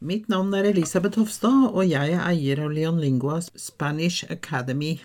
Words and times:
Mitt 0.00 0.28
navn 0.28 0.54
er 0.54 0.64
Elisabeth 0.64 1.18
Hofstad, 1.20 1.68
og 1.70 1.84
jeg 1.84 2.14
er 2.16 2.22
eier 2.24 2.62
av 2.64 2.72
Leonlingua 2.72 3.36
Spanish 3.54 4.24
Academy. 4.32 4.96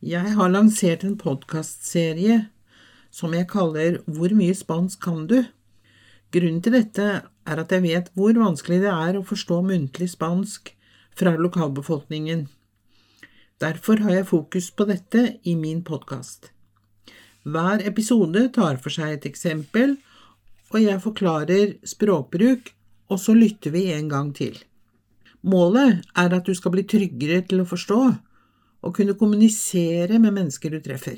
Jeg 0.00 0.30
har 0.38 0.48
lansert 0.48 1.02
en 1.04 1.18
podkastserie 1.18 2.46
som 3.10 3.34
jeg 3.34 3.48
kaller 3.50 3.98
Hvor 4.06 4.32
mye 4.38 4.54
spansk 4.54 5.02
kan 5.04 5.26
du? 5.26 5.42
Grunnen 6.36 6.60
til 6.60 6.74
dette 6.74 7.04
er 7.48 7.60
at 7.62 7.70
jeg 7.72 7.80
vet 7.80 8.08
hvor 8.18 8.36
vanskelig 8.36 8.82
det 8.82 8.90
er 8.92 9.16
å 9.16 9.24
forstå 9.24 9.62
muntlig 9.64 10.10
spansk 10.12 10.74
fra 11.16 11.32
lokalbefolkningen. 11.40 12.42
Derfor 13.62 14.02
har 14.04 14.18
jeg 14.18 14.28
fokus 14.28 14.66
på 14.76 14.84
dette 14.90 15.22
i 15.48 15.54
min 15.56 15.80
podkast. 15.86 16.50
Hver 17.46 17.80
episode 17.88 18.42
tar 18.52 18.76
for 18.84 18.92
seg 18.92 19.14
et 19.14 19.28
eksempel, 19.30 19.94
og 20.74 20.82
jeg 20.82 21.00
forklarer 21.00 21.76
språkbruk, 21.88 22.68
og 23.08 23.22
så 23.22 23.32
lytter 23.38 23.72
vi 23.72 23.86
en 23.94 24.10
gang 24.12 24.34
til. 24.36 24.58
Målet 25.46 26.02
er 26.18 26.36
at 26.36 26.44
du 26.44 26.52
skal 26.58 26.74
bli 26.74 26.84
tryggere 26.90 27.46
til 27.48 27.62
å 27.62 27.68
forstå, 27.70 28.00
og 28.84 28.94
kunne 28.98 29.16
kommunisere 29.16 30.20
med 30.20 30.36
mennesker 30.36 30.74
du 30.74 30.82
treffer. 30.84 31.16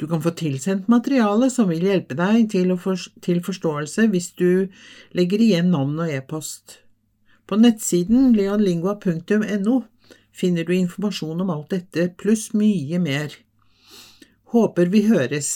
Du 0.00 0.06
kan 0.08 0.22
få 0.24 0.32
tilsendt 0.36 0.88
materiale 0.90 1.50
som 1.52 1.68
vil 1.70 1.84
hjelpe 1.86 2.16
deg 2.18 2.48
til, 2.50 2.72
for, 2.80 2.98
til 3.22 3.42
forståelse 3.44 4.08
hvis 4.12 4.32
du 4.38 4.68
legger 5.16 5.42
igjen 5.44 5.70
navn 5.74 6.00
og 6.02 6.10
e-post. 6.10 6.78
På 7.46 7.58
nettsiden 7.60 8.32
leonlingua.no 8.36 9.82
finner 10.32 10.64
du 10.64 10.72
informasjon 10.74 11.44
om 11.44 11.52
alt 11.52 11.74
dette, 11.74 12.08
pluss 12.18 12.50
mye 12.56 12.98
mer. 13.02 13.34
Håper 14.52 14.88
vi 14.92 15.04
høres. 15.10 15.52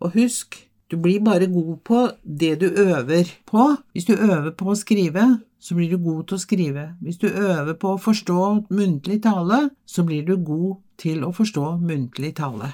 Og 0.00 0.16
husk, 0.16 0.56
du 0.90 0.96
blir 0.98 1.22
bare 1.22 1.46
god 1.46 1.76
på 1.86 2.02
det 2.24 2.56
du 2.60 2.66
øver 2.66 3.30
på. 3.46 3.76
Hvis 3.94 4.08
du 4.10 4.16
øver 4.16 4.50
på 4.50 4.72
å 4.72 4.78
skrive, 4.78 5.26
så 5.60 5.76
blir 5.78 5.92
du 5.92 5.98
god 6.02 6.26
til 6.26 6.38
å 6.38 6.42
skrive. 6.42 6.84
Hvis 7.04 7.20
du 7.22 7.28
øver 7.28 7.76
på 7.78 7.94
å 7.94 8.02
forstå 8.02 8.42
muntlig 8.74 9.20
tale, 9.22 9.68
så 9.86 10.02
blir 10.08 10.26
du 10.26 10.36
god 10.36 10.80
til 10.98 11.22
å 11.24 11.34
forstå 11.36 11.76
muntlig 11.84 12.34
tale. 12.40 12.72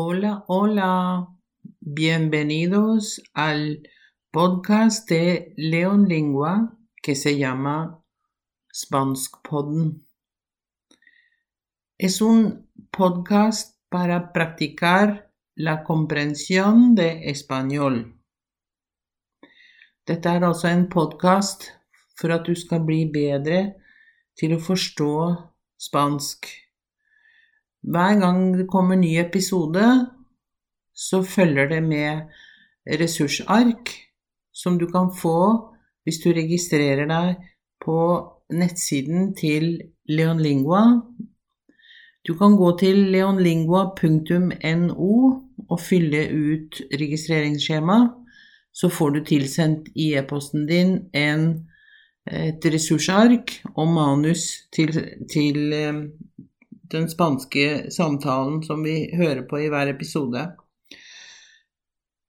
Hola, 0.00 0.44
hola. 0.46 1.26
Bienvenidos 1.80 3.20
al 3.34 3.82
podcast 4.30 5.10
de 5.10 5.54
Leon 5.56 6.06
Lingua 6.06 6.78
que 7.02 7.16
se 7.16 7.36
llama 7.36 8.00
Spanskpodden. 8.72 10.06
Es 11.98 12.22
un 12.22 12.70
podcast 12.92 13.76
para 13.88 14.32
practicar 14.32 15.32
la 15.56 15.82
comprensión 15.82 16.94
de 16.94 17.28
español. 17.30 18.22
Dette 20.06 20.26
er 20.26 20.44
altså 20.44 20.68
en 20.68 20.88
podkast 20.88 21.72
for 22.14 22.30
at 22.30 22.46
du 22.46 22.54
skal 22.54 22.86
bli 22.86 23.10
bedre 23.10 23.74
til 24.38 24.54
å 24.54 24.62
spansk. 25.76 26.67
Hver 27.82 28.20
gang 28.20 28.58
det 28.58 28.68
kommer 28.70 28.96
ny 28.96 29.18
episode, 29.20 29.84
så 30.94 31.22
følger 31.22 31.68
det 31.68 31.82
med 31.82 32.20
ressursark 33.00 33.92
som 34.52 34.78
du 34.78 34.86
kan 34.90 35.12
få 35.14 35.38
hvis 36.04 36.20
du 36.24 36.32
registrerer 36.32 37.06
deg 37.06 37.36
på 37.84 37.98
nettsiden 38.56 39.34
til 39.36 39.76
Leonlingua. 40.08 40.82
Du 42.26 42.34
kan 42.38 42.56
gå 42.56 42.72
til 42.80 42.96
leonlingua.no 43.12 45.12
og 45.68 45.80
fylle 45.80 46.24
ut 46.32 46.80
registreringsskjema. 46.92 47.98
Så 48.72 48.88
får 48.88 49.10
du 49.10 49.24
tilsendt 49.24 49.88
i 49.96 50.12
e-posten 50.18 50.66
din 50.68 50.98
en, 51.16 51.46
et 52.28 52.64
ressursark 52.72 53.54
og 53.74 53.88
manus 53.94 54.44
til, 54.74 54.92
til 55.32 55.72
den 56.92 57.08
spanske 57.10 57.90
samtalen 57.94 58.62
som 58.66 58.82
vi 58.84 59.10
hører 59.16 59.44
på 59.48 59.60
i 59.64 59.68
hver 59.72 59.90
episode. 59.92 60.46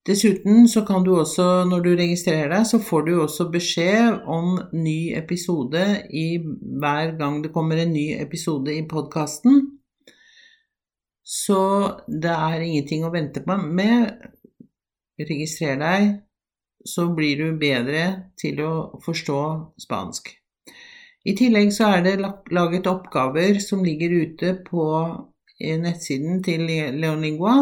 Dessuten 0.07 0.67
så 0.71 0.81
kan 0.87 1.03
du 1.03 1.11
også, 1.19 1.65
når 1.69 1.83
du 1.85 1.89
registrerer 1.99 2.49
deg, 2.53 2.65
så 2.65 2.79
får 2.81 3.03
du 3.05 3.11
også 3.21 3.49
beskjed 3.53 4.23
om 4.25 4.55
ny 4.73 5.11
episode 5.17 5.83
i 6.15 6.39
hver 6.39 7.13
gang 7.19 7.43
det 7.43 7.51
kommer 7.53 7.77
en 7.77 7.93
ny 7.93 8.07
episode 8.17 8.73
i 8.73 8.87
podkasten. 8.89 9.59
Så 11.21 11.61
det 12.07 12.33
er 12.33 12.65
ingenting 12.65 13.05
å 13.05 13.13
vente 13.13 13.43
på 13.45 13.59
med. 13.61 14.09
Registrer 15.19 15.77
deg, 15.77 16.09
så 16.87 17.09
blir 17.13 17.43
du 17.43 17.59
bedre 17.59 18.31
til 18.39 18.63
å 18.65 18.73
forstå 19.05 19.41
spansk. 19.83 20.31
I 21.29 21.35
tillegg 21.37 21.73
så 21.75 21.91
er 21.93 22.05
det 22.05 22.15
laget 22.55 22.87
oppgaver 22.89 23.59
som 23.61 23.83
ligger 23.85 24.13
ute 24.23 24.55
på 24.65 24.85
nettsiden 25.59 26.39
til 26.43 26.63
Leonlingua. 26.65 27.57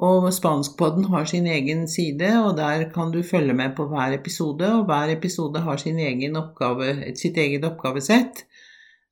Og 0.00 0.28
Spanskpodden 0.32 1.04
har 1.12 1.26
sin 1.28 1.46
egen 1.50 1.88
side, 1.88 2.30
og 2.40 2.56
der 2.56 2.86
kan 2.94 3.10
du 3.12 3.22
følge 3.22 3.52
med 3.52 3.74
på 3.76 3.88
hver 3.90 4.14
episode. 4.14 4.68
Og 4.78 4.84
hver 4.88 5.12
episode 5.12 5.60
har 5.60 5.82
egen 5.84 6.36
oppgave, 6.36 7.16
sitt 7.16 7.36
eget 7.36 7.64
oppgavesett, 7.64 8.46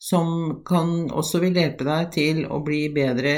som 0.01 0.63
kan 0.65 1.11
også 1.11 1.43
vil 1.43 1.59
hjelpe 1.59 1.85
deg 1.85 2.13
til 2.15 2.45
å 2.47 2.63
bli 2.65 2.87
bedre 2.95 3.35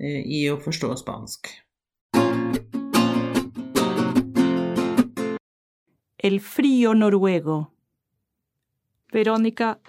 eh, 0.00 0.22
i 0.24 0.48
å 0.50 0.56
forstå 0.58 0.96
spansk. 0.96 1.52
El 6.20 6.40
frío 6.40 6.96
noruego. 6.96 7.79
Verónica, 9.12 9.80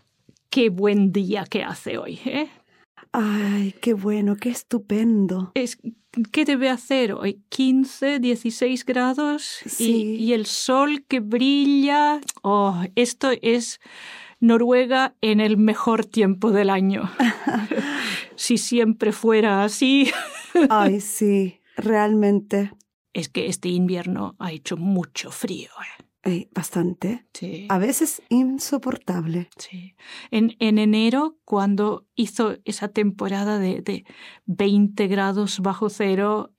qué 0.50 0.70
buen 0.70 1.12
día 1.12 1.46
que 1.50 1.64
hace 1.64 1.98
hoy, 1.98 2.20
¿eh? 2.26 2.50
Ay, 3.12 3.76
qué 3.82 3.94
bueno, 3.94 4.36
qué 4.36 4.50
estupendo. 4.50 5.52
Es, 5.54 5.78
¿Qué 6.32 6.46
debe 6.46 6.70
hacer 6.70 7.14
hoy? 7.14 7.42
15, 7.50 8.20
16 8.20 8.86
grados 8.86 9.62
sí. 9.66 10.18
y, 10.20 10.26
y, 10.26 10.34
el 10.34 10.46
sol 10.46 11.06
que 11.08 11.20
brilla. 11.20 12.22
Oh, 12.42 12.84
esto 12.96 13.30
es 13.42 13.80
Noruega 14.40 15.16
en 15.22 15.40
el 15.40 15.58
mejor 15.58 16.06
tiempo 16.06 16.52
del 16.52 16.70
año. 16.70 17.10
si 18.36 18.58
siempre 18.58 19.12
fuera 19.12 19.64
así. 19.64 20.12
Ay, 20.70 21.00
sí, 21.00 21.62
realmente. 21.78 22.72
Es 23.14 23.30
que 23.30 23.48
este 23.48 23.70
invierno 23.70 24.36
ha 24.40 24.52
hecho 24.52 24.78
mucho 24.78 25.32
frío. 25.32 25.70
¿eh? 25.70 26.01
Eh, 26.24 26.50
bastante. 26.54 27.26
Sí. 27.34 27.66
A 27.70 27.80
veces 27.80 28.22
insoportable. 28.30 29.50
Sí. 29.58 29.96
En, 30.30 30.56
en, 30.60 30.78
enero, 30.78 31.38
cuando 31.46 32.06
hizo 32.16 32.58
esa 32.64 32.90
temporada 32.90 33.58
de, 33.58 33.82
de 33.82 34.06
20 34.46 35.08
grados 35.08 35.60
bajo 35.62 35.90
cero, 35.90 36.52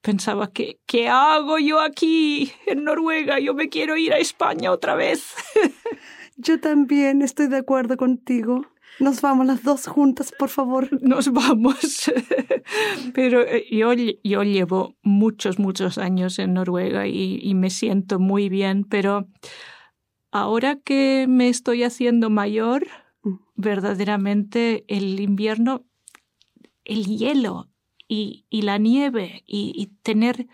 pensaba 0.00 0.50
que, 0.52 0.80
¿qué 0.86 1.08
hago 1.08 1.58
yo 1.58 1.80
aquí 1.80 2.52
en 2.66 2.84
Noruega? 2.84 3.38
Yo 3.38 3.54
me 3.54 3.68
quiero 3.68 3.96
ir 3.96 4.12
a 4.12 4.18
España 4.18 4.72
otra 4.72 4.94
vez. 4.94 5.34
yo 6.36 6.60
también 6.60 7.22
estoy 7.22 7.48
de 7.48 7.58
acuerdo 7.58 7.96
contigo. 7.96 8.66
Nos 9.00 9.22
vamos 9.22 9.46
las 9.46 9.62
dos 9.62 9.86
juntas, 9.86 10.32
por 10.38 10.50
favor. 10.50 10.88
Nos 11.02 11.32
vamos. 11.32 12.10
Pero 13.14 13.40
eh, 13.40 13.64
yo, 13.70 13.92
yo 13.94 14.42
llevo 14.42 14.94
muchos, 15.02 15.58
muchos 15.58 15.96
años 15.96 16.38
en 16.38 16.54
Noruega 16.54 17.06
y, 17.06 17.40
y, 17.42 17.54
me 17.54 17.70
siento 17.70 18.18
muy 18.18 18.48
bien, 18.48 18.84
pero 18.84 19.26
ahora 20.30 20.76
que 20.76 21.26
me 21.28 21.48
estoy 21.48 21.82
haciendo 21.82 22.30
mayor, 22.30 22.86
verdaderamente 23.56 24.84
el 24.88 25.18
invierno, 25.18 25.84
el 26.84 27.06
hielo 27.06 27.68
y, 28.06 28.44
y 28.50 28.62
la 28.62 28.78
nieve 28.78 29.42
y, 29.46 29.72
y, 29.74 29.86
tener 30.02 30.46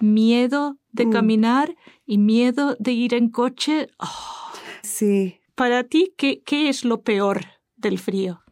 miedo 0.00 0.76
de 0.90 1.06
Mm. 1.06 1.10
caminar 1.10 1.76
y 2.04 2.18
miedo 2.18 2.76
de 2.78 2.92
ir 2.92 3.14
en 3.14 3.30
coche. 3.30 3.88
Oh. 3.98 4.52
Sí. 4.82 5.38
Para 5.54 5.84
ti, 5.84 6.12
¿qué, 6.16 6.42
¿qué 6.42 6.68
es 6.68 6.84
lo 6.84 7.02
peor 7.02 7.51
del 7.82 7.98
frío? 7.98 8.42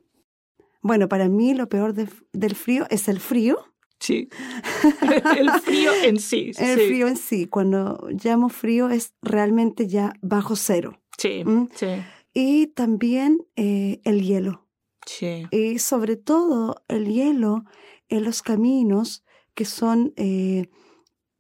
Bueno, 0.83 1.09
para 1.09 1.29
mí 1.29 1.55
lo 1.55 1.69
peor 1.69 1.93
de, 1.95 2.09
del 2.33 2.55
frío 2.55 2.87
es 2.91 3.09
el 3.09 3.21
frío. 3.21 3.59
Sí. 3.99 4.29
el 5.39 5.51
frío 5.61 5.93
en 6.05 6.19
sí. 6.19 6.53
El 6.59 6.79
sí. 6.79 6.87
frío 6.87 7.07
en 7.07 7.17
sí. 7.17 7.47
Cuando 7.47 8.09
llamo 8.23 8.49
frío 8.49 8.89
es 8.89 9.13
realmente 9.23 9.87
ya 9.89 10.15
bajo 10.23 10.57
cero. 10.57 11.01
Sí, 11.19 11.45
¿Mm? 11.45 11.69
sí, 11.75 11.87
Y 12.33 12.69
también 12.69 13.47
eh, 13.57 14.01
el 14.05 14.23
hielo. 14.23 14.67
sí. 15.05 15.47
Y 15.51 15.79
sobre 15.81 16.17
todo 16.17 16.83
el 16.89 17.07
hielo 17.13 17.65
en 18.09 18.25
los 18.25 18.41
caminos 18.41 19.23
que 19.55 19.67
son 19.67 20.15
eh, 20.17 20.71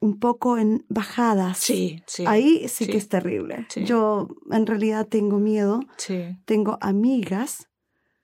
un 0.00 0.18
poco 0.18 0.58
en 0.58 0.84
bajadas. 0.90 1.56
Sí, 1.56 2.02
sí. 2.06 2.24
Ahí 2.26 2.68
sí, 2.68 2.84
sí. 2.84 2.90
que 2.90 2.98
es 2.98 3.08
terrible. 3.08 3.66
Sí. 3.70 3.84
Yo 3.84 4.28
en 4.50 4.66
realidad 4.66 5.08
tengo 5.08 5.38
miedo. 5.38 5.80
Sí, 5.96 6.36
Tengo 6.44 6.76
amigas 6.82 7.69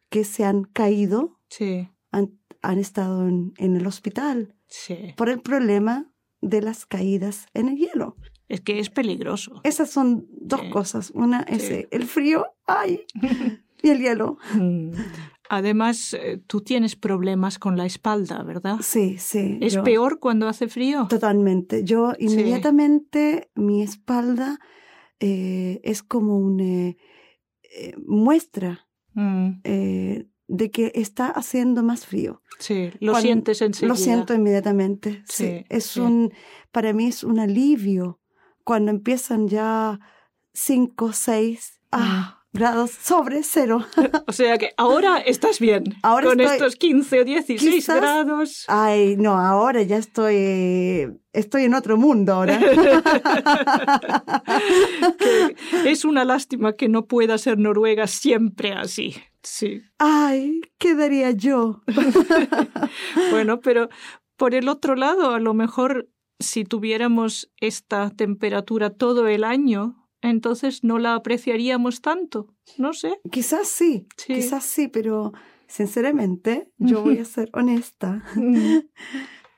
que 0.09 0.25
se 0.25 0.45
han 0.45 0.65
caído, 0.65 1.41
sí, 1.49 1.89
han, 2.13 2.39
han 2.63 2.79
estado 2.79 3.27
en, 3.29 3.53
en 3.59 3.77
el 3.77 3.87
hospital 3.87 4.55
sí. 4.67 5.15
por 5.17 5.29
el 5.29 5.41
problema 5.41 6.13
de 6.41 6.63
las 6.63 6.87
caídas 6.87 7.47
en 7.55 7.69
el 7.69 7.77
hielo. 7.77 8.17
Es 8.49 8.61
que 8.61 8.79
es 8.79 8.91
peligroso. 8.91 9.61
Esas 9.65 9.91
son 9.91 10.27
dos 10.31 10.61
Sí. 10.61 10.71
cosas. 10.71 11.11
Una 11.11 11.41
es 11.43 11.69
eh, 11.71 11.89
el 11.91 12.05
frío, 12.05 12.47
ay, 12.67 13.01
y 13.83 13.89
el 13.89 13.99
hielo. 14.01 14.39
Mm. 14.55 14.93
Además, 15.49 16.13
eh, 16.15 16.41
tú 16.47 16.61
tienes 16.61 16.97
problemas 16.97 17.59
con 17.59 17.77
la 17.77 17.87
espalda, 17.87 18.43
¿verdad? 18.43 18.79
Sí, 18.83 19.17
sí. 19.19 19.59
¿Es 19.61 19.75
yo- 19.75 19.83
peor 19.85 20.19
cuando 20.21 20.49
hace 20.49 20.69
frío? 20.69 21.07
Totalmente. 21.09 21.83
Yo 21.85 22.13
inmediatamente 22.19 23.51
mi 23.55 23.83
espalda 23.83 24.59
eh, 25.21 25.81
es 25.85 26.03
como 26.03 26.39
una 26.39 26.95
muestra 28.07 28.83
Mm, 29.19 29.61
eh, 29.65 29.96
de 30.57 30.71
que 30.71 30.93
está 30.95 31.27
haciendo 31.29 31.83
más 31.83 32.07
frío. 32.07 32.43
sí, 32.59 32.91
lo 33.01 33.13
Cuando- 33.13 33.27
sientes 33.27 33.63
enseguida. 33.63 33.89
Lo 33.89 33.97
siento 33.97 34.35
inmediatamente. 34.35 35.23
Sí, 35.29 35.45
Sí, 35.47 35.65
es 35.69 35.85
sí. 35.87 36.01
un, 36.01 36.33
para 36.73 36.93
mí 36.93 37.07
es 37.09 37.23
un 37.25 37.39
alivio 37.39 38.21
cuando 38.65 38.91
empiezan 38.91 39.49
ya 39.49 39.99
5, 40.55 41.13
6 41.13 41.81
ah, 41.93 42.33
grados 42.53 42.91
sobre 42.91 43.43
cero. 43.43 43.85
O 44.27 44.33
sea 44.33 44.57
que 44.59 44.71
ahora 44.79 45.19
estás 45.19 45.61
bien. 45.61 45.85
Ahora 46.03 46.29
con 46.29 46.41
estoy- 46.41 46.57
estos 46.57 46.77
15 46.77 47.21
o 47.21 47.25
16 47.25 47.75
Quizás- 47.75 48.01
grados. 48.01 48.65
Ay, 48.69 49.17
no, 49.19 49.39
ahora 49.39 49.83
ya 49.83 49.99
estoy, 49.99 51.13
estoy 51.35 51.65
en 51.65 51.75
otro 51.75 51.99
mundo 51.99 52.33
ahora. 52.33 52.59
es 55.85 56.05
una 56.05 56.25
lástima 56.25 56.75
que 56.75 56.89
no 56.89 57.07
pueda 57.07 57.39
ser 57.39 57.59
Noruega 57.59 58.07
siempre 58.07 58.73
así. 58.73 59.15
Sí. 59.49 59.81
Ay, 59.99 60.61
¿qué 60.79 60.97
daría 60.97 61.31
yo? 61.31 61.83
Bueno, 63.31 63.61
pero 63.61 63.89
por 64.37 64.55
el 64.55 64.69
otro 64.69 64.97
lado, 64.97 65.31
a 65.31 65.39
lo 65.41 65.55
mejor 65.55 66.09
si 66.41 66.65
tuviéramos 66.65 67.53
esta 67.61 68.11
temperatura 68.11 68.91
todo 68.91 69.29
el 69.29 69.45
año, 69.45 70.09
entonces 70.21 70.83
no 70.83 70.99
la 70.99 71.15
apreciaríamos 71.15 72.01
tanto. 72.01 72.55
No 72.77 72.93
sé. 72.93 73.21
Quizás 73.31 73.69
sí, 73.69 74.09
Sí. 74.17 74.35
quizás 74.35 74.65
sí, 74.65 74.89
pero 74.89 75.33
sinceramente, 75.69 76.69
yo 76.79 77.03
voy 77.03 77.19
a 77.19 77.25
ser 77.37 77.49
honesta. 77.53 78.25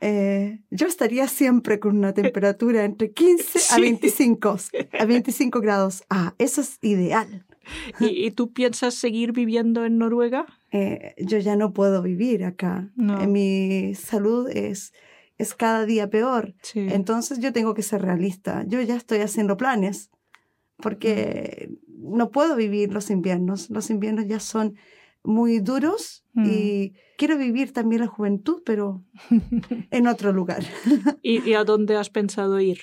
Eh, 0.00 0.60
yo 0.70 0.86
estaría 0.86 1.26
siempre 1.26 1.80
con 1.80 1.98
una 1.98 2.14
temperatura 2.14 2.84
entre 2.84 3.10
15 3.12 3.58
a 3.58 3.62
Sí. 3.62 3.80
25, 3.80 4.56
a 4.96 5.04
25 5.06 5.60
grados. 5.60 6.04
Ah, 6.08 6.36
eso 6.38 6.60
es 6.60 6.78
ideal. 6.82 7.44
¿Y, 8.00 8.26
y 8.26 8.30
tú 8.30 8.52
piensas 8.52 8.94
seguir 8.94 9.32
viviendo 9.32 9.84
en 9.84 9.98
Noruega? 9.98 10.46
Eh, 10.72 11.14
yo 11.18 11.38
ya 11.38 11.56
no 11.56 11.72
puedo 11.72 12.02
vivir 12.02 12.44
acá. 12.44 12.90
No. 12.96 13.20
Eh, 13.20 13.26
mi 13.26 13.94
salud 13.94 14.48
es, 14.50 14.92
es 15.38 15.54
cada 15.54 15.84
día 15.86 16.10
peor. 16.10 16.54
Sí. 16.62 16.86
Entonces 16.90 17.38
yo 17.40 17.52
tengo 17.52 17.74
que 17.74 17.82
ser 17.82 18.02
realista. 18.02 18.64
Yo 18.66 18.80
ya 18.82 18.96
estoy 18.96 19.18
haciendo 19.20 19.56
planes 19.56 20.10
porque 20.76 21.70
no 21.88 22.30
puedo 22.30 22.54
vivir 22.56 22.92
los 22.92 23.10
inviernos. 23.10 23.70
Los 23.70 23.90
inviernos 23.90 24.26
ya 24.26 24.40
son 24.40 24.76
muy 25.24 25.58
duros 25.60 26.24
Mm. 26.34 26.44
y 26.46 26.92
quiero 27.16 27.36
vivir 27.36 27.72
también 27.72 28.02
la 28.02 28.06
juventud, 28.06 28.62
pero 28.64 29.02
en 29.90 30.06
otro 30.06 30.32
lugar. 30.32 30.62
¿Y, 31.20 31.40
y 31.48 31.54
a 31.54 31.64
dónde 31.64 31.96
has 31.96 32.10
pensado 32.10 32.60
ir? 32.60 32.82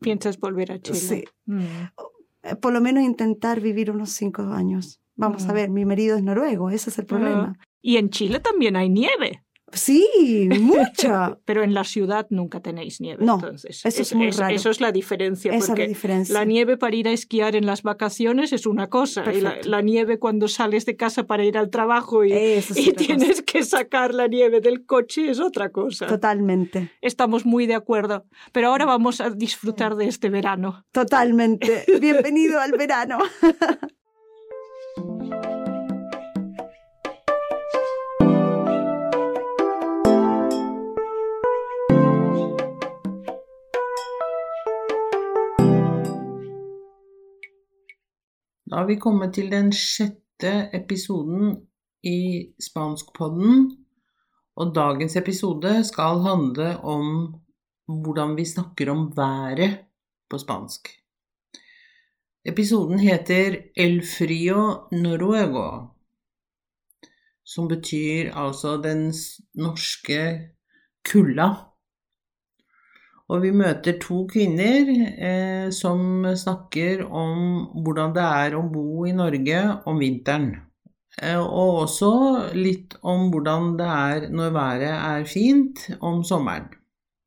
¿Piensas 0.00 0.40
volver 0.40 0.72
a 0.72 0.80
Chile? 0.80 0.98
Sí. 0.98 1.24
Mm. 1.46 1.60
Eh, 2.42 2.56
Por 2.56 2.72
lo 2.72 2.80
menos 2.80 3.02
intentar 3.04 3.60
vivir 3.60 3.90
unos 3.90 4.10
cinco 4.10 4.42
años. 4.42 5.00
Vamos 5.16 5.44
a 5.48 5.52
Mm. 5.52 5.54
ver, 5.54 5.70
mi 5.70 5.84
marido 5.84 6.16
es 6.16 6.22
noruego, 6.22 6.70
ese 6.70 6.90
es 6.90 6.98
el 6.98 7.06
problema. 7.06 7.58
Y 7.82 7.96
en 7.96 8.10
Chile 8.10 8.40
también 8.40 8.76
hay 8.76 8.88
nieve, 8.88 9.44
Sí, 9.72 10.48
mucha. 10.60 11.38
pero 11.44 11.62
en 11.62 11.74
la 11.74 11.84
ciudad 11.84 12.26
nunca 12.30 12.60
tenéis 12.60 13.00
nieve. 13.00 13.24
No, 13.24 13.34
entonces. 13.34 13.84
eso 13.84 14.02
es 14.02 14.14
muy 14.14 14.30
raro. 14.30 14.54
Eso 14.54 14.70
es 14.70 14.80
la 14.80 14.92
diferencia. 14.92 15.50
Esa 15.50 15.58
es 15.58 15.66
porque 15.68 15.82
la 15.82 15.88
diferencia. 15.88 16.32
La 16.32 16.44
nieve 16.44 16.76
para 16.76 16.96
ir 16.96 17.08
a 17.08 17.12
esquiar 17.12 17.56
en 17.56 17.66
las 17.66 17.82
vacaciones 17.82 18.52
es 18.52 18.66
una 18.66 18.88
cosa, 18.88 19.22
y 19.32 19.40
la, 19.40 19.50
Perfecto. 19.50 19.68
la 19.68 19.82
nieve 19.82 20.18
cuando 20.18 20.48
sales 20.48 20.86
de 20.86 20.96
casa 20.96 21.26
para 21.26 21.44
ir 21.44 21.56
al 21.58 21.70
trabajo 21.70 22.24
y, 22.24 22.32
es 22.32 22.76
y 22.76 22.90
otra 22.90 22.92
cosa. 22.92 23.06
tienes 23.06 23.42
que 23.42 23.62
sacar 23.62 24.14
la 24.14 24.26
nieve 24.26 24.60
del 24.60 24.84
coche 24.86 25.30
es 25.30 25.40
otra 25.40 25.70
cosa. 25.70 26.06
Totalmente, 26.06 26.90
Estamos 27.00 27.46
muy 27.46 27.66
de 27.66 27.74
acuerdo, 27.74 28.24
pero 28.52 28.68
ahora 28.68 28.86
vamos 28.86 29.20
a 29.20 29.30
disfrutar 29.30 29.96
de 29.96 30.06
este 30.06 30.30
verano. 30.30 30.84
totalmente. 30.92 31.84
Bienvenido 32.00 32.60
al 32.60 32.72
verano. 32.72 33.18
Da 48.70 48.76
har 48.76 48.86
vi 48.86 49.00
kommet 49.02 49.32
til 49.34 49.48
den 49.50 49.72
sjette 49.74 50.70
episoden 50.78 51.56
i 52.06 52.52
Spanskpodden, 52.62 53.64
og 54.56 54.74
dagens 54.76 55.16
episode 55.18 55.72
skal 55.84 56.22
handle 56.22 56.76
om 56.86 57.08
hvordan 58.04 58.36
vi 58.36 58.44
snakker 58.46 58.92
om 58.92 59.08
været 59.16 59.78
på 60.30 60.38
spansk. 60.38 60.88
Episoden 62.46 62.98
heter 62.98 63.56
El 63.76 64.00
frio 64.06 64.62
noruego, 64.92 65.66
som 67.44 67.68
betyr 67.68 68.30
altså 68.34 68.76
den 68.84 69.10
norske 69.54 70.22
kulda. 71.10 71.50
Og 73.30 73.44
vi 73.44 73.52
møter 73.54 73.98
to 74.02 74.24
kvinner 74.30 74.88
eh, 74.90 75.68
som 75.74 76.26
snakker 76.34 77.04
om 77.06 77.36
hvordan 77.84 78.16
det 78.16 78.26
er 78.26 78.56
å 78.58 78.64
bo 78.66 79.04
i 79.06 79.14
Norge 79.14 79.60
om 79.86 80.02
vinteren. 80.02 80.50
Eh, 81.22 81.38
og 81.38 81.84
også 81.84 82.12
litt 82.58 82.96
om 83.06 83.28
hvordan 83.30 83.74
det 83.78 83.88
er 83.94 84.28
når 84.34 84.54
været 84.56 84.94
er 84.96 85.30
fint 85.30 85.86
om 86.00 86.24
sommeren. 86.26 86.68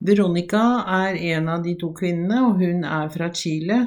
Veronica 0.04 0.84
er 0.92 1.16
en 1.36 1.48
av 1.48 1.64
de 1.64 1.78
to 1.80 1.94
kvinnene, 1.96 2.42
og 2.50 2.60
hun 2.60 2.84
er 2.84 3.08
fra 3.14 3.30
Chile. 3.32 3.80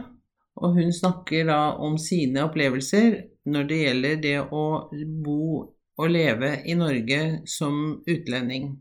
Og 0.57 0.79
hun 0.79 0.93
snakker 0.97 1.45
da 1.51 1.61
om 1.85 1.99
sine 2.01 2.47
opplevelser 2.47 3.19
når 3.53 3.69
det 3.69 3.81
gjelder 3.83 4.23
det 4.23 4.39
å 4.41 4.65
bo 5.27 5.43
og 5.97 6.09
leve 6.13 6.55
i 6.65 6.77
Norge 6.79 7.21
som 7.49 8.01
utlending. 8.09 8.73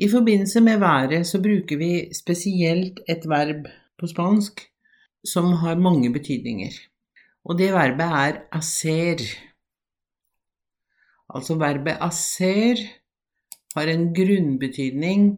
I 0.00 0.08
forbindelse 0.08 0.60
med 0.64 0.78
været 0.80 1.26
så 1.28 1.42
bruker 1.42 1.76
vi 1.76 1.92
spesielt 2.16 3.00
et 3.08 3.26
verb 3.28 3.66
på 4.00 4.08
spansk 4.08 4.62
som 5.24 5.52
har 5.60 5.76
mange 5.76 6.12
betydninger. 6.12 6.72
Og 7.44 7.58
det 7.58 7.72
verbet 7.74 8.06
er 8.06 8.38
hacer. 8.52 9.20
Altså 11.28 11.58
verbet 11.60 12.00
hacer 12.00 12.80
har 13.76 13.92
en 13.92 14.08
grunnbetydning 14.16 15.28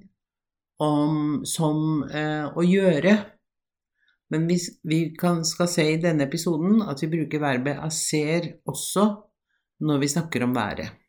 om, 0.78 1.42
som 1.44 2.06
eh, 2.06 2.46
å 2.46 2.62
gjøre. 2.62 3.18
Men 4.30 4.46
vi, 4.46 4.60
vi 4.86 5.02
kan, 5.18 5.42
skal 5.44 5.68
se 5.68 5.90
i 5.90 6.00
denne 6.00 6.30
episoden 6.30 6.84
at 6.86 7.02
vi 7.02 7.10
bruker 7.18 7.42
verbet 7.42 7.82
hacer 7.82 8.52
også 8.62 9.10
når 9.82 10.04
vi 10.04 10.14
snakker 10.14 10.46
om 10.46 10.54
været. 10.54 11.01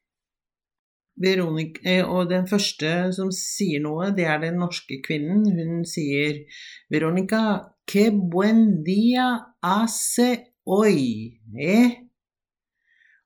Veronica, 1.22 1.82
eh, 1.86 2.06
og 2.06 2.30
den 2.32 2.48
første 2.50 3.12
som 3.14 3.30
sier 3.36 3.84
noe, 3.84 4.10
det 4.16 4.26
er 4.26 4.40
den 4.42 4.58
norske 4.62 4.98
kvinnen. 5.06 5.46
Hun 5.54 5.84
sier 5.86 6.42
Veronica, 6.90 7.74
que 7.86 8.10
buen 8.12 8.84
día 8.84 9.28
hace 9.62 10.48
hoy, 10.66 11.38
eh? 11.60 12.00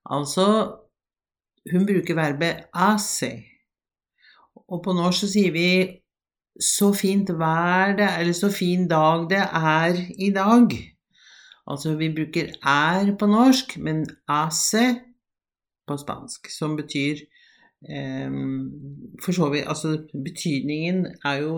Altså, 0.10 0.48
hun 1.72 1.86
bruker 1.88 2.16
verbet 2.16 2.68
hace. 2.76 3.32
Og 4.68 4.84
på 4.84 4.96
norsk 4.96 5.24
så 5.24 5.32
sier 5.32 5.56
vi 5.56 5.70
så 6.58 6.90
fint 6.98 7.30
vær 7.38 7.94
det 8.00 8.08
eller 8.18 8.34
så 8.34 8.50
fin 8.50 8.88
dag 8.90 9.28
det 9.30 9.44
er 9.46 10.00
i 10.18 10.32
dag. 10.34 10.74
Altså, 11.68 11.96
vi 12.00 12.10
bruker 12.16 12.52
er 12.64 13.16
på 13.20 13.28
norsk, 13.28 13.78
men 13.84 14.06
hace 14.30 14.86
på 15.88 15.98
spansk, 16.00 16.50
som 16.52 16.76
betyr 16.80 17.24
for 17.88 19.32
så 19.32 19.48
vidt 19.54 19.68
Altså, 19.72 19.94
betydningen 20.12 21.06
er 21.26 21.42
jo 21.42 21.54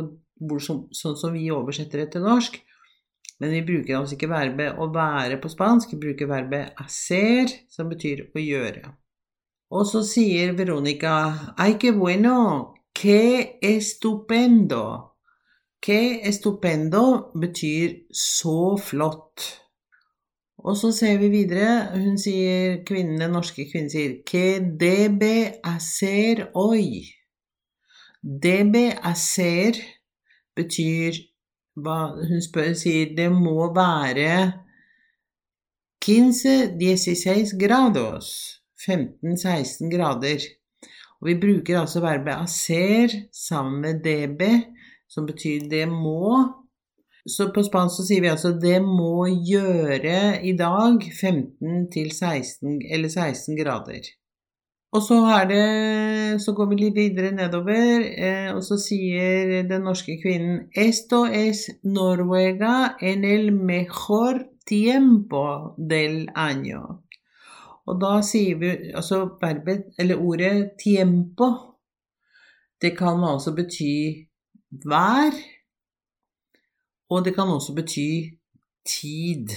som, 0.62 0.84
sånn 0.94 1.18
som 1.18 1.34
vi 1.34 1.50
oversetter 1.52 2.04
det 2.04 2.12
til 2.14 2.26
norsk. 2.26 2.60
Men 3.40 3.54
vi 3.56 3.62
bruker 3.64 3.98
altså 3.98 4.18
ikke 4.18 4.32
verbet 4.32 4.80
å 4.80 4.90
være 4.92 5.40
på 5.40 5.52
spansk, 5.52 5.94
vi 5.96 6.02
bruker 6.10 6.28
verbet 6.28 6.76
hacer, 6.80 7.52
som 7.72 7.90
betyr 7.92 8.26
å 8.36 8.44
gjøre. 8.44 8.84
Og 9.70 9.86
så 9.88 10.02
sier 10.04 10.56
Veronica 10.58 11.54
Ay, 11.58 11.78
que 11.80 11.94
bueno, 11.96 12.74
que 12.94 13.60
estupendo. 13.62 15.16
Que 15.80 16.20
estupendo 16.28 17.32
betyr 17.40 18.10
så 18.12 18.76
flott. 18.82 19.69
Og 20.60 20.76
så 20.78 20.92
ser 20.92 21.18
vi 21.22 21.30
videre, 21.32 21.88
hun 21.96 22.18
sier, 22.20 22.82
kvinnen, 22.88 23.20
den 23.22 23.32
norske 23.32 23.64
kvinnen 23.72 23.92
sier 23.92 24.18
Que 24.28 24.60
debe 24.60 25.60
hacer 25.64 26.50
hoy. 26.56 27.06
Debe 28.20 28.90
hacer 29.00 29.80
betyr 30.58 31.16
hva 31.80 32.12
Hun 32.12 32.42
spør, 32.44 32.74
sier 32.76 33.14
det 33.16 33.30
må 33.32 33.70
være 33.72 34.52
15-16 36.04 37.56
grados. 37.60 38.60
15-16 38.84 39.92
grader. 39.92 40.44
Og 41.20 41.28
vi 41.28 41.36
bruker 41.40 41.80
altså 41.80 42.00
verbet 42.04 42.36
aser 42.36 43.16
sammen 43.36 43.82
med 43.84 44.04
db, 44.04 44.42
som 45.08 45.26
betyr 45.28 45.68
det 45.72 45.88
må. 45.92 46.59
Så 47.30 47.50
på 47.54 47.64
spansk 47.66 48.00
så 48.00 48.06
sier 48.08 48.24
vi 48.24 48.32
altså 48.32 48.56
'det 48.58 48.80
må 48.82 49.28
gjøre 49.28 50.42
i 50.44 50.54
dag 50.58 51.04
15 51.22 51.86
16 52.12 52.82
eller 52.94 53.10
16 53.10 53.58
grader'. 53.60 54.10
Og 54.92 55.02
så, 55.06 55.16
det, 55.50 56.42
så 56.42 56.54
går 56.58 56.70
vi 56.70 56.76
litt 56.80 56.96
videre 56.96 57.30
nedover, 57.32 58.06
eh, 58.10 58.50
og 58.56 58.64
så 58.66 58.78
sier 58.82 59.68
den 59.70 59.86
norske 59.86 60.16
kvinnen 60.24 60.64
'Esto 60.74 61.26
es 61.26 61.70
Noruega 61.84 62.96
en 63.02 63.24
el 63.24 63.52
mejor 63.54 64.42
tiempo 64.66 65.76
del 65.78 66.28
año'. 66.34 66.98
Og 67.86 68.02
da 68.02 68.22
sier 68.22 68.58
vi 68.58 68.72
altså 68.96 69.30
verbet, 69.42 69.94
eller 70.00 70.18
ordet 70.18 70.72
'tiempo', 70.82 71.54
det 72.82 72.98
kan 72.98 73.24
altså 73.24 73.54
bety 73.56 74.26
vær, 74.86 75.34
og 77.10 77.26
det 77.26 77.36
kan 77.36 77.48
også 77.48 77.76
bety 77.76 78.38
tid. 78.86 79.48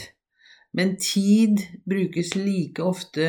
Men 0.72 0.96
tid 0.96 1.56
brukes 1.88 2.34
like 2.34 2.82
ofte 2.82 3.28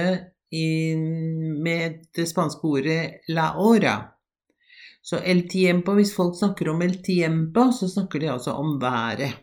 med 1.63 2.03
det 2.15 2.27
spanske 2.29 2.63
ordet 2.63 3.11
'la 3.29 3.47
hora'. 3.57 4.13
Så 5.03 5.19
el 5.25 5.49
tiempo, 5.49 5.93
hvis 5.93 6.15
folk 6.15 6.37
snakker 6.37 6.69
om 6.69 6.81
el 6.81 7.03
tiempo, 7.03 7.71
så 7.71 7.87
snakker 7.87 8.19
de 8.19 8.31
altså 8.31 8.51
om 8.51 8.81
været. 8.81 9.33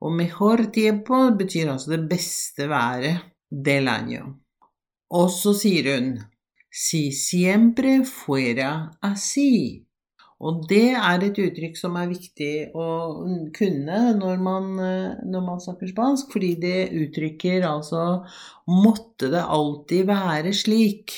Og 0.00 0.12
mejor 0.12 0.56
tiempo 0.74 1.30
betyr 1.38 1.72
altså 1.72 1.90
det 1.90 2.08
beste 2.08 2.68
været 2.68 3.20
del 3.50 3.88
año. 3.88 4.22
Og 5.10 5.30
så 5.30 5.52
sier 5.52 5.94
hun 5.94 6.18
si 6.72 7.10
siempre 7.12 8.04
fuera 8.04 8.90
así. 9.02 9.89
Og 10.40 10.62
det 10.70 10.94
er 10.96 11.24
et 11.26 11.38
uttrykk 11.42 11.74
som 11.76 11.98
er 12.00 12.08
viktig 12.08 12.52
å 12.72 12.86
kunne 13.56 13.98
når 14.16 14.38
man, 14.40 14.70
når 15.28 15.42
man, 15.44 15.60
snakker 15.60 15.90
spansk, 15.90 16.30
fordi 16.32 16.54
det 16.62 16.78
uttrykker 16.96 17.66
altså 17.68 18.22
Måtte 18.70 19.28
det 19.34 19.42
alltid 19.42 20.06
være 20.08 20.54
slik? 20.56 21.12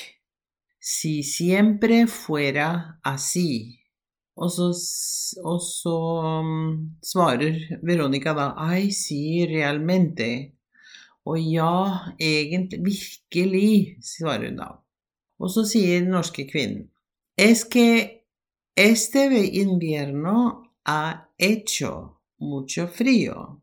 Si 0.82 1.20
siempre 1.22 2.02
fuera 2.10 2.98
así. 3.06 3.78
Og 4.34 4.50
så, 4.50 4.70
og 5.44 5.60
så 5.62 5.96
um, 6.40 6.72
svarer 7.04 7.78
Veronica 7.84 8.32
da 8.34 8.48
I 8.74 8.88
see 8.90 9.44
realmente. 9.46 10.28
Og 11.28 11.38
ja, 11.38 12.10
egentlig, 12.18 12.80
virkelig, 12.82 13.98
svarer 14.02 14.48
hun 14.48 14.58
da. 14.58 14.70
Og 15.38 15.52
så 15.52 15.62
sier 15.68 16.00
den 16.02 16.10
norske 16.14 16.48
kvinnen 16.50 16.88
Es 17.38 17.62
que 17.64 18.21
este 18.76 19.28
invierno 19.52 20.64
ha 20.84 21.28
hecho 21.38 22.18
mucho 22.38 22.86
frío. 22.88 23.60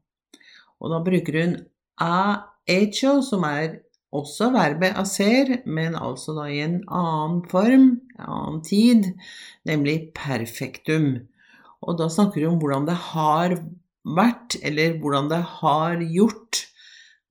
Og 0.79 0.91
da 0.91 0.99
bruker 1.03 1.41
hun 1.41 1.55
ha 1.99 2.45
hecho, 2.67 3.21
som 3.21 3.43
er 3.43 3.81
også 4.15 4.49
verbet 4.53 4.95
hacer, 4.97 5.59
men 5.65 5.95
altså 5.95 6.33
da 6.37 6.47
i 6.49 6.61
en 6.63 6.79
annen 6.87 7.43
form, 7.49 7.89
en 8.17 8.25
annen 8.25 8.61
tid, 8.65 9.11
nemlig 9.67 10.13
perfektum. 10.17 11.27
Og 11.81 11.99
da 11.99 12.09
snakker 12.09 12.45
hun 12.45 12.55
om 12.55 12.63
hvordan 12.63 12.87
det 12.87 12.97
har 13.11 13.59
vært, 14.07 14.57
eller 14.63 14.97
hvordan 15.01 15.29
det 15.31 15.43
har 15.59 16.01
gjort 16.15 16.63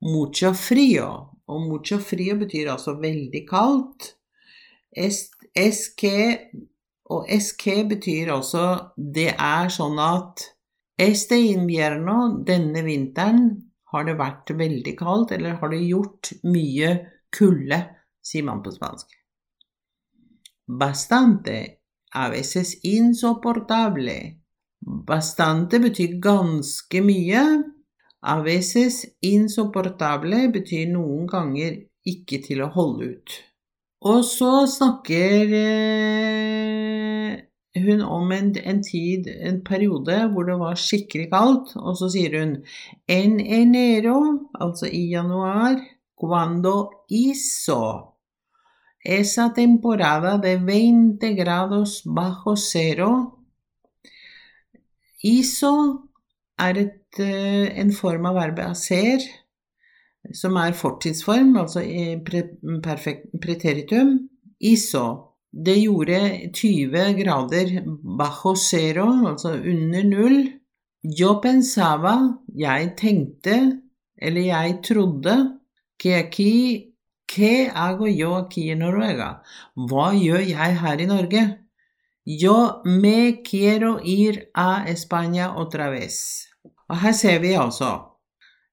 mucho 0.05 0.53
frio. 0.55 1.09
Og 1.49 1.65
mucho 1.65 1.99
frio 1.99 2.37
betyr 2.39 2.71
altså 2.75 2.99
veldig 3.01 3.45
kaldt. 3.49 4.15
SK 4.99 6.05
og 7.15 7.29
SK 7.33 7.67
betyr 7.91 8.33
altså 8.35 8.65
det 8.97 9.31
er 9.35 9.71
sånn 9.73 9.99
at 10.03 10.45
este 10.99 11.39
invierno, 11.53 12.43
denne 12.45 12.83
vinteren, 12.85 13.49
har 13.89 14.05
det 14.05 14.19
vært 14.19 14.51
veldig 14.59 14.93
kaldt, 14.99 15.33
eller 15.33 15.57
har 15.63 15.71
det 15.73 15.81
gjort 15.87 16.33
mye 16.45 16.91
kulde, 17.33 17.79
sier 18.21 18.45
man 18.45 18.61
på 18.65 18.75
spansk. 18.75 19.15
Bastante, 20.69 21.57
a 22.13 22.27
veces 22.29 22.75
insoportable. 22.85 24.19
Bastante 25.09 25.81
betyr 25.81 26.19
ganske 26.21 27.01
mye, 27.05 27.45
A 28.23 28.41
veces 28.43 29.05
insoportable 29.23 30.49
betyr 30.51 30.89
noen 30.91 31.27
ganger 31.31 31.77
ikke 32.13 32.41
til 32.43 32.65
å 32.65 32.73
holde 32.75 33.13
ut. 33.15 33.37
Og 34.01 34.25
så 34.25 34.67
snakker 34.71 35.53
eh, 35.59 37.39
hun 37.83 38.01
om 38.03 38.33
en, 38.33 38.53
en, 38.59 38.83
tid, 38.83 39.27
en 39.27 39.65
periode, 39.65 40.19
hvor 40.33 40.47
det 40.47 40.59
var 40.61 40.79
skikkelig 40.79 41.31
kaldt, 41.33 41.75
og 41.77 41.97
så 41.99 42.09
sier 42.13 42.39
hun 42.39 42.53
en 43.11 43.41
enero, 43.41 44.21
altså 44.55 44.87
i 44.87 45.09
januar, 45.11 45.81
cuando 46.19 46.91
hizo 47.11 48.15
esa 49.05 49.53
temporada 49.55 50.39
de 50.39 50.57
20 50.59 51.35
grados 51.35 52.03
bajo 52.05 52.57
cero. 52.57 53.39
Iso 55.23 55.75
er 56.59 56.79
et 56.79 56.99
Eh, 57.17 57.81
en 57.81 57.91
form 57.93 58.27
av 58.29 58.37
verbet 58.37 58.69
aser, 58.69 59.25
som 60.35 60.57
er 60.57 60.77
fortidsform, 60.77 61.57
altså 61.57 61.81
i 61.81 62.17
perfekt, 62.85 63.33
preteritum. 63.43 64.17
Iso. 64.61 65.07
Det 65.49 65.79
gjorde 65.81 66.51
20 66.53 67.23
grader 67.23 67.71
bajo 68.19 68.55
cero, 68.57 69.07
altså 69.29 69.55
under 69.57 70.05
null. 70.05 70.41
Yo 71.05 71.39
pensaba, 71.41 72.17
jeg 72.59 72.93
tenkte, 72.99 73.81
eller 74.19 74.43
jeg 74.43 74.81
trodde, 74.85 75.59
que 75.99 76.15
aquí 76.15 76.95
que 77.27 77.71
hago 77.75 78.07
yo 78.07 78.35
aquí 78.37 78.71
en 78.71 78.79
Noruega? 78.79 79.43
Hva 79.75 80.13
gjør 80.17 80.45
jeg 80.49 80.77
her 80.81 81.01
i 81.01 81.07
Norge? 81.07 81.43
Yo 82.25 82.83
me 82.85 83.43
quiero 83.43 83.99
ir 84.05 84.49
a 84.55 84.85
España 84.87 85.57
otra 85.57 85.91
vez. 85.91 86.47
Og 86.89 86.97
her 87.01 87.13
ser 87.13 87.39
vi 87.41 87.53
altså 87.53 88.08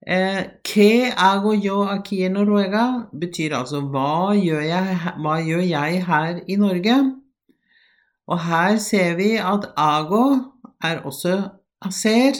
¿Qué 0.05 1.11
hago 1.17 1.55
yo 1.55 1.89
aquí 1.89 2.23
en 2.23 2.33
Noruega? 2.33 3.09
betyr 3.11 3.55
altså 3.57 3.81
hva 3.89 4.35
gjør, 4.37 4.61
jeg, 4.61 4.97
hva 5.17 5.39
gjør 5.41 5.63
jeg 5.65 6.03
her 6.05 6.41
i 6.45 6.57
Norge? 6.61 6.97
Og 8.29 8.37
her 8.45 8.77
ser 8.77 9.15
vi 9.17 9.31
at 9.41 9.65
ago 9.75 10.53
er 10.83 11.01
også 11.09 11.49
aser. 11.81 12.37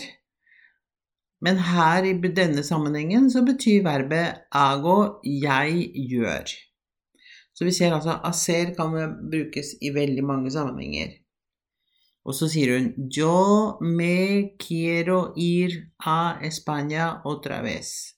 Men 1.41 1.57
her 1.57 2.05
i 2.05 2.13
denne 2.13 2.61
sammenhengen 2.63 3.31
så 3.33 3.41
betyr 3.41 3.81
verbet 3.83 4.45
ago 4.51 5.17
jeg 5.25 5.89
gjør. 6.13 6.53
Så 7.55 7.65
vi 7.65 7.71
ser 7.71 7.97
altså 7.97 8.19
aser 8.29 8.75
kan 8.77 8.93
brukes 9.31 9.73
i 9.81 9.89
veldig 9.89 10.23
mange 10.23 10.51
sammenhenger. 10.51 11.17
Og 12.25 12.33
så 12.33 12.49
sier 12.49 12.73
hun 12.73 12.91
Yo 13.13 13.77
me 13.81 14.55
quiero 14.57 15.33
ir 15.37 15.91
a 16.01 16.39
España 16.41 17.21
otra 17.23 17.61
vez. 17.61 18.15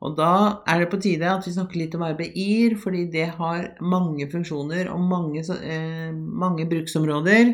Og 0.00 0.14
da 0.16 0.62
er 0.70 0.80
det 0.80 0.88
på 0.92 1.00
tide 1.02 1.28
at 1.28 1.44
vi 1.44 1.52
snakker 1.52 1.76
litt 1.76 1.94
om 1.96 2.04
verbet 2.06 2.36
ir, 2.38 2.78
fordi 2.80 3.04
det 3.12 3.26
har 3.36 3.66
mange 3.84 4.30
funksjoner 4.32 4.88
og 4.88 5.02
mange, 5.04 5.42
eh, 5.60 6.12
mange 6.14 6.64
bruksområder. 6.70 7.52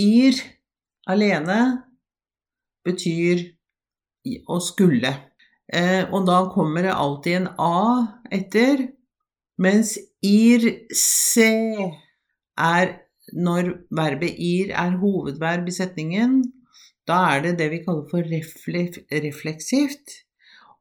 Ir 0.00 0.40
alene 1.06 1.58
betyr 2.86 3.44
å 4.48 4.60
skulle. 4.60 5.12
Eh, 5.68 6.06
og 6.08 6.24
da 6.26 6.46
kommer 6.54 6.86
det 6.86 6.94
alltid 6.94 7.36
en 7.42 7.48
a 7.60 8.22
etter, 8.32 8.86
mens 9.58 9.98
ir 10.24 10.86
se 10.96 11.52
er 12.56 13.07
når 13.32 13.72
verbet 13.94 14.38
ir 14.38 14.72
er 14.72 14.96
hovedverb 15.00 15.68
i 15.68 15.74
setningen, 15.74 16.40
da 17.08 17.18
er 17.34 17.44
det 17.46 17.58
det 17.60 17.70
vi 17.72 17.82
kaller 17.84 18.06
for 18.10 18.24
refleksivt. 19.24 20.22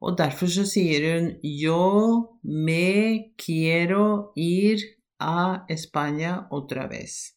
Og 0.02 0.18
derfor 0.18 0.50
så 0.52 0.66
sier 0.70 1.06
hun 1.08 1.32
yo 1.42 2.38
me 2.44 3.34
quiero 3.40 4.34
ir 4.36 4.84
a 5.20 5.66
España 5.70 6.48
otra 6.52 6.86
vez. 6.88 7.34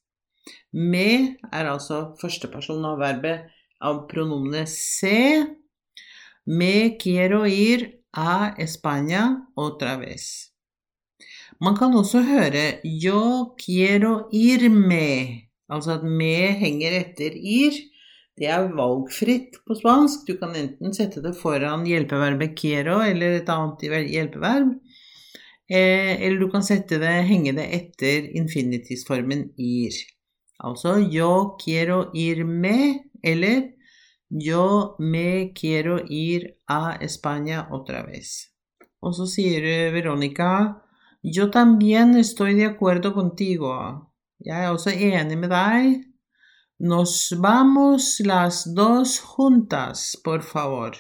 Me 0.73 1.39
er 1.53 1.71
altså 1.71 2.17
førsteperson 2.21 2.85
av 2.85 3.01
verbet 3.01 3.49
av 3.81 4.05
pronomenet 4.11 4.69
se. 4.69 5.47
Me 6.47 6.99
quiero 7.01 7.47
ir 7.47 7.87
a 8.13 8.55
España 8.59 9.47
otra 9.57 9.97
vez. 9.97 10.50
Man 11.61 11.77
kan 11.77 11.93
også 11.93 12.23
høre 12.25 12.81
yo 12.89 13.55
quiero 13.61 14.31
irme, 14.33 15.45
altså 15.69 15.99
at 15.99 16.05
me 16.09 16.55
henger 16.57 16.97
etter 17.03 17.37
ir. 17.37 17.77
Det 18.41 18.49
er 18.49 18.71
valgfritt 18.73 19.59
på 19.69 19.77
spansk. 19.77 20.25
Du 20.25 20.39
kan 20.41 20.57
enten 20.57 20.95
sette 20.97 21.21
det 21.21 21.35
foran 21.37 21.85
hjelpeverbet 21.85 22.55
quiero 22.57 23.03
eller 23.05 23.43
et 23.43 23.53
annet 23.53 23.85
hjelpeverb. 24.09 24.73
Eh, 25.69 26.15
eller 26.17 26.41
du 26.41 26.49
kan 26.51 26.65
sette 26.65 26.97
det, 26.99 27.13
henge 27.29 27.53
det 27.59 27.69
etter 27.77 28.33
infinitisformen 28.41 29.51
ir. 29.61 30.01
Altså 30.65 30.97
yo 31.13 31.59
quiero 31.61 32.07
irme 32.17 33.05
eller 33.23 33.69
yo 34.33 34.97
me 34.99 35.53
quiero 35.53 36.01
ir 36.09 36.55
a 36.67 36.97
España 37.05 37.69
otra 37.71 38.07
vez. 38.09 38.49
Og 39.05 39.13
så 39.15 39.29
sier 39.29 39.93
Veronica 39.93 40.81
yo 41.23 41.51
también 41.51 42.17
estoy 42.17 42.55
de 42.55 42.67
acuerdo 42.67 43.13
contigo. 43.15 43.75
Jeg 44.41 44.65
er 44.65 44.71
også 44.73 44.91
enig 44.91 45.37
med 45.39 45.53
deg. 45.53 46.05
Nos 46.81 47.35
vamos 47.37 48.21
las 48.25 48.65
dos 48.75 49.19
juntas, 49.21 50.17
por 50.25 50.43
favor. 50.43 50.97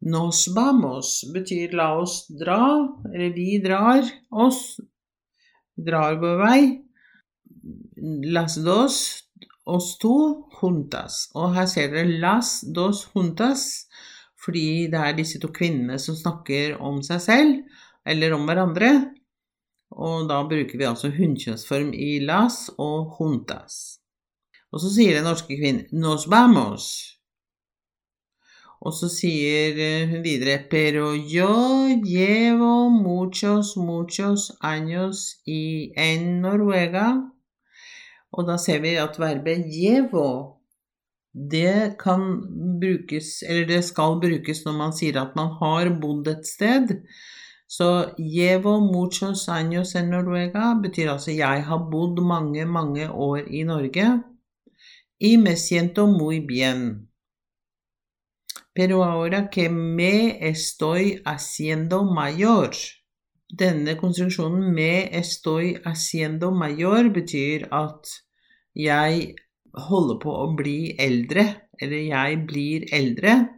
Nos 0.00 0.46
vamos 0.54 1.24
betyr 1.34 1.74
la 1.76 1.90
oss 1.98 2.22
dra, 2.30 2.88
eller 3.12 3.34
vi 3.34 3.58
drar 3.60 4.06
oss, 4.30 4.78
drar 5.76 6.16
vår 6.22 6.38
vei. 6.40 6.62
Las 8.32 8.56
dos, 8.64 8.96
oss 9.66 9.98
to, 10.00 10.48
juntas. 10.62 11.26
Og 11.36 11.52
her 11.58 11.68
ser 11.68 11.92
dere 11.92 12.20
las 12.22 12.62
dos 12.62 13.04
juntas, 13.12 13.84
fordi 14.40 14.88
det 14.88 15.02
er 15.02 15.18
disse 15.18 15.42
to 15.42 15.52
kvinnene 15.52 15.98
som 16.00 16.16
snakker 16.16 16.78
om 16.80 17.02
seg 17.04 17.20
selv, 17.20 17.58
eller 18.08 18.32
om 18.32 18.48
hverandre. 18.48 18.94
Og 19.98 20.28
da 20.30 20.42
bruker 20.46 20.78
vi 20.78 20.86
altså 20.86 21.10
hunnkjønnsform 21.14 21.92
i 21.94 22.18
las 22.22 22.68
og 22.78 23.16
juntas. 23.18 23.98
Og 24.72 24.82
så 24.82 24.92
sier 24.94 25.16
den 25.16 25.26
norske 25.26 25.56
kvinnen 25.58 25.88
'nos 25.92 26.28
vamos'. 26.30 27.14
Og 28.80 28.92
så 28.94 29.08
sier 29.10 29.74
eh, 29.74 30.08
hun 30.10 30.22
videre 30.22 30.58
'pero 30.70 31.14
yo 31.14 31.88
llevo 32.04 32.88
muchos, 32.90 33.76
muchos 33.76 34.52
años 34.62 35.42
i 35.46 35.92
en 35.96 36.42
Noruega'. 36.42 37.30
Og 38.32 38.46
da 38.46 38.56
ser 38.56 38.78
vi 38.80 38.94
at 38.94 39.18
verbet 39.18 39.66
'llevo' 39.66 40.58
det 41.50 41.98
kan 41.98 42.20
brukes, 42.80 43.42
eller 43.42 43.66
det 43.66 43.84
skal 43.84 44.20
brukes 44.20 44.64
når 44.64 44.72
man 44.78 44.92
sier 44.92 45.20
at 45.20 45.36
man 45.36 45.52
har 45.60 45.90
bodd 46.00 46.28
et 46.28 46.46
sted. 46.46 46.94
Så 47.68 48.14
'llevo 48.16 48.80
muchos 48.80 49.48
años 49.48 49.94
en 49.94 50.10
Noruega' 50.10 50.80
betyr 50.82 51.08
altså 51.14 51.30
'jeg 51.30 51.64
har 51.68 51.82
bodd 51.92 52.16
mange, 52.32 52.64
mange 52.64 53.06
år 53.12 53.38
i 53.58 53.64
Norge' 53.64 54.24
y 55.20 55.36
me 55.36 55.54
siento 55.56 56.06
muy 56.06 56.40
bien. 56.40 57.08
Pero 58.74 59.04
ahora 59.04 59.50
que 59.50 59.68
me 59.68 60.38
estoy 60.48 61.20
haciendo 61.24 62.04
mayor 62.04 62.70
Denne 63.50 63.96
konstruksjonen 63.96 64.74
'me 64.74 65.08
estoy 65.18 65.80
haciendo 65.84 66.50
mayor' 66.50 67.08
betyr 67.10 67.68
at 67.70 68.04
jeg 68.74 69.34
holder 69.74 70.18
på 70.24 70.34
å 70.44 70.54
bli 70.56 70.96
eldre, 70.98 71.44
eller 71.80 72.02
jeg 72.14 72.46
blir 72.46 72.84
eldre. 72.92 73.57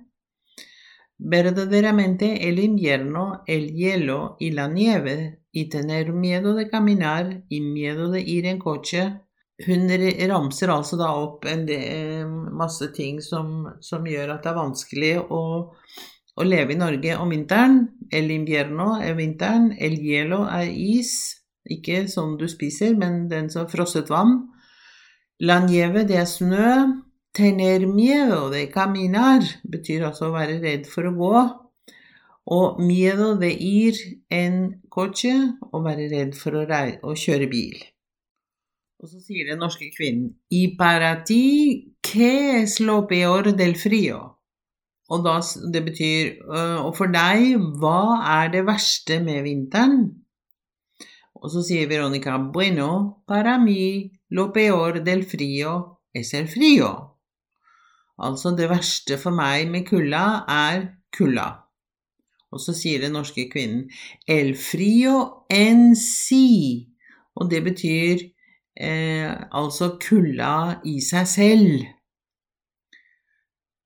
Verdaderamente 1.22 2.48
el 2.48 2.58
invierno, 2.58 3.42
el 3.46 3.74
hielo 3.74 4.36
y 4.40 4.52
la 4.52 4.68
nieve, 4.68 5.40
y 5.52 5.68
tener 5.68 6.12
miedo 6.12 6.54
de 6.54 6.70
caminar 6.70 7.44
y 7.48 7.60
miedo 7.60 8.10
de 8.10 8.22
ir 8.22 8.46
en 8.46 8.58
coche, 8.58 9.20
hun 9.66 9.90
ramser 10.30 10.70
altså 10.72 10.96
da 10.96 11.10
opp 11.12 11.44
en 11.44 11.66
del, 11.68 12.28
masse 12.56 12.88
ting 12.96 13.20
som, 13.20 13.66
som, 13.80 14.06
gjør 14.06 14.32
at 14.36 14.44
det 14.44 14.50
er 14.52 14.56
vanskelig 14.56 15.12
å, 15.20 15.42
å, 16.36 16.44
leve 16.46 16.72
i 16.72 16.78
Norge 16.80 17.18
om 17.20 17.28
vinteren. 17.34 17.82
El 18.10 18.30
invierno 18.32 18.94
er 19.02 19.18
vinteren, 19.18 19.74
el 19.76 19.98
hielo 20.00 20.46
er 20.48 20.70
is. 20.70 21.36
Ikke 21.70 22.06
sånn 22.08 22.38
du 22.40 22.48
spiser, 22.48 22.96
men 22.96 23.26
den 23.28 23.50
som 23.52 23.68
frosset 23.68 24.08
vann. 24.08 24.46
La 25.44 25.60
nieve, 25.66 26.06
det 26.08 26.16
er 26.22 26.28
snø. 26.28 26.70
Tener 27.32 27.86
miedo 27.86 28.48
de 28.50 28.64
caminar 28.72 29.44
betyr 29.62 30.08
altså 30.08 30.28
å 30.28 30.34
være 30.34 30.58
redd 30.62 30.88
for 30.90 31.06
å 31.06 31.14
gå. 31.14 31.42
Og 32.50 32.80
miedo 32.82 33.36
de 33.38 33.50
ir 33.54 33.98
en 34.34 34.56
coche, 34.90 35.34
å 35.70 35.82
være 35.84 36.08
redd 36.10 36.34
for 36.34 36.58
å, 36.58 36.64
å 36.66 37.14
kjøre 37.14 37.46
bil. 37.52 37.76
Og 39.00 39.08
så 39.12 39.20
sier 39.22 39.46
den 39.48 39.62
norske 39.62 39.86
kvinnen 39.94 40.34
I 40.50 40.74
para 40.76 41.14
ti, 41.24 41.94
que 42.02 42.60
es 42.60 42.80
lo 42.82 43.04
peor 43.08 43.52
del 43.56 43.76
frio? 43.78 44.18
Og 45.10 45.22
da, 45.24 45.38
det 45.72 45.80
betyr 45.86 46.34
Og 46.84 46.92
for 46.98 47.10
deg, 47.10 47.54
hva 47.80 48.20
er 48.40 48.50
det 48.52 48.66
verste 48.66 49.18
med 49.22 49.42
vinteren? 49.46 50.04
Og 51.40 51.48
så 51.54 51.62
sier 51.64 51.88
Veronica 51.88 52.36
Bueno, 52.52 53.22
para 53.26 53.56
mi 53.58 54.10
lo 54.30 54.50
peor 54.52 55.00
del 55.06 55.24
frio 55.24 56.00
es 56.12 56.34
el 56.34 56.48
frio. 56.48 57.09
Altså, 58.20 58.52
det 58.56 58.68
verste 58.70 59.18
for 59.18 59.34
meg 59.34 59.70
med 59.72 59.86
kulda 59.88 60.44
er 60.48 60.86
kulda. 61.16 61.48
Og 62.50 62.60
så 62.60 62.74
sier 62.74 63.00
den 63.04 63.14
norske 63.14 63.46
kvinnen 63.52 63.86
El 64.28 64.56
frio 64.58 65.46
en 65.50 65.94
si. 65.96 66.90
Og 67.38 67.50
det 67.50 67.62
betyr 67.64 68.26
eh, 68.76 69.30
altså 69.52 69.94
kulda 70.02 70.80
i 70.84 70.98
seg 71.04 71.28
selv. 71.30 71.86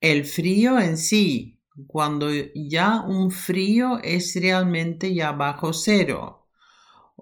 El 0.05 0.25
frío 0.29 0.77
en 0.79 0.99
sí, 0.99 1.59
cuando 1.87 2.31
ya 2.55 3.01
un 3.01 3.31
frío 3.31 4.01
es 4.03 4.37
realmente 4.37 5.15
ya 5.15 5.33
bajo 5.33 5.73
cero. 5.73 6.44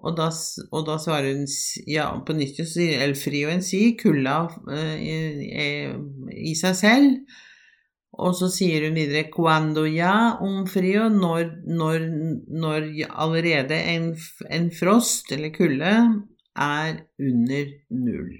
Og 0.03 0.17
da, 0.17 0.27
og 0.75 0.83
da 0.87 0.97
svarer 0.99 1.31
hun 1.31 1.47
ja, 1.87 2.09
på 2.27 2.35
nytt 2.35 2.59
så 2.59 2.65
sier 2.67 3.05
el 3.05 3.15
og 3.15 3.51
en 3.53 3.63
si, 3.63 3.95
kulda 3.95 4.37
eh, 4.75 5.93
i 6.35 6.53
seg 6.59 6.75
selv. 6.75 7.39
Og 8.13 8.35
så 8.37 8.49
sier 8.51 8.85
hun 8.85 8.97
videre 8.99 9.31
cuando 9.33 9.87
ya 9.89 10.37
un 10.43 10.67
frio 10.69 11.07
når, 11.09 11.63
når, 11.65 12.03
når 12.51 12.89
allerede 13.09 13.79
en, 13.95 14.11
en 14.49 14.69
frost 14.75 15.31
eller 15.33 15.55
kulde 15.55 15.93
er 16.53 16.99
under 17.17 17.71
null. 17.89 18.35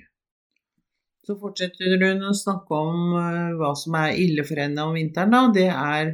Så 1.23 1.37
fortsetter 1.39 1.95
hun 2.03 2.25
å 2.27 2.35
snakke 2.35 2.75
om 2.75 3.15
uh, 3.15 3.55
hva 3.57 3.71
som 3.79 3.95
er 3.95 4.19
ille 4.19 4.43
for 4.45 4.59
henne 4.59 4.83
om 4.83 4.97
vinteren, 4.97 5.31
da. 5.31 5.45
Det 5.55 5.69
er 5.71 6.11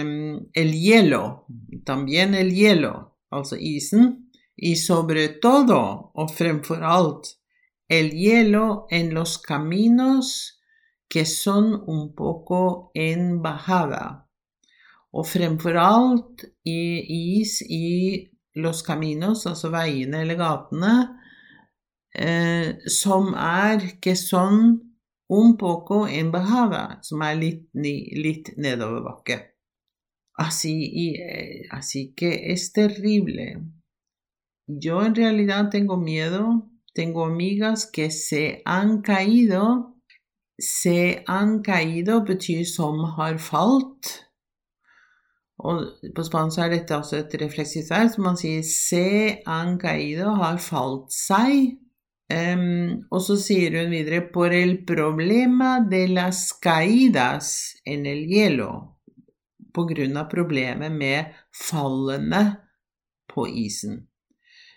um, 0.00 0.38
el 0.54 0.70
hielo. 0.70 1.24
También 1.84 2.36
el 2.38 2.54
hielo, 2.54 2.94
altså 3.34 3.58
isen. 3.58 4.23
Y 4.56 4.76
sobre 4.76 5.28
todo, 5.42 6.10
og 6.14 6.30
fremfor 6.30 6.82
alt, 6.82 7.26
el 7.88 8.10
hielo 8.10 8.86
en 8.90 9.12
los 9.14 9.38
caminos 9.38 10.60
que 11.08 11.24
son 11.24 11.82
un 11.86 12.14
poco 12.14 12.90
en 12.94 13.42
bajada. 13.42 14.26
Og 15.12 15.26
fremfor 15.26 15.76
alt 15.78 16.44
i 16.66 16.80
is 17.40 17.60
i 17.70 18.30
Los 18.54 18.82
Caminos, 18.82 19.46
altså 19.46 19.70
veiene 19.70 20.20
eller 20.22 20.38
gatene, 20.38 20.94
eh, 22.14 22.74
som 22.86 23.32
er 23.34 23.98
que 24.02 24.14
son 24.16 24.80
un 25.28 25.56
poco 25.58 26.04
en 26.06 26.30
bajada, 26.30 26.98
som 27.02 27.22
er 27.22 27.34
litt, 27.38 27.64
litt. 27.74 28.50
Así, 30.36 30.74
eh, 31.16 31.66
así 31.70 32.12
que 32.14 32.52
es 32.52 32.72
terrible. 32.72 33.62
Yo 34.66 35.02
en 35.02 35.14
realidad 35.14 35.70
tengo 35.70 35.96
miedo, 35.98 36.70
tengo 36.94 37.26
amigas 37.26 37.86
que 37.86 38.10
se 38.10 38.62
han 38.64 39.02
caído. 39.02 39.94
Se 40.56 41.24
han 41.26 41.62
caído 41.62 42.24
betyr 42.24 42.64
som 42.64 43.04
har 43.16 43.38
falt. 43.38 44.24
Og 45.58 45.84
på 46.14 46.24
spansk 46.24 46.62
er 46.62 46.70
dette 46.72 46.96
også 46.96 47.18
et 47.18 47.34
refleksivt 47.42 47.90
verb, 47.90 48.10
så 48.10 48.22
man 48.22 48.36
sier 48.36 48.62
'se 48.62 49.42
han 49.46 49.78
caído', 49.78 50.36
har 50.36 50.58
falt 50.58 51.12
seg. 51.12 51.78
Um, 52.30 53.04
og 53.10 53.20
så 53.20 53.36
sier 53.36 53.82
hun 53.82 53.90
videre 53.90 54.32
'por 54.32 54.52
el 54.52 54.84
problema 54.86 55.86
de 55.90 56.06
las 56.06 56.52
caídas 56.52 57.74
en 57.86 58.06
el 58.06 58.24
hielo'. 58.26 58.88
På 59.74 59.84
grunn 59.84 60.16
av 60.16 60.30
problemet 60.30 60.92
med 60.92 61.34
fallene 61.52 62.56
på 63.28 63.46
isen. 63.46 64.08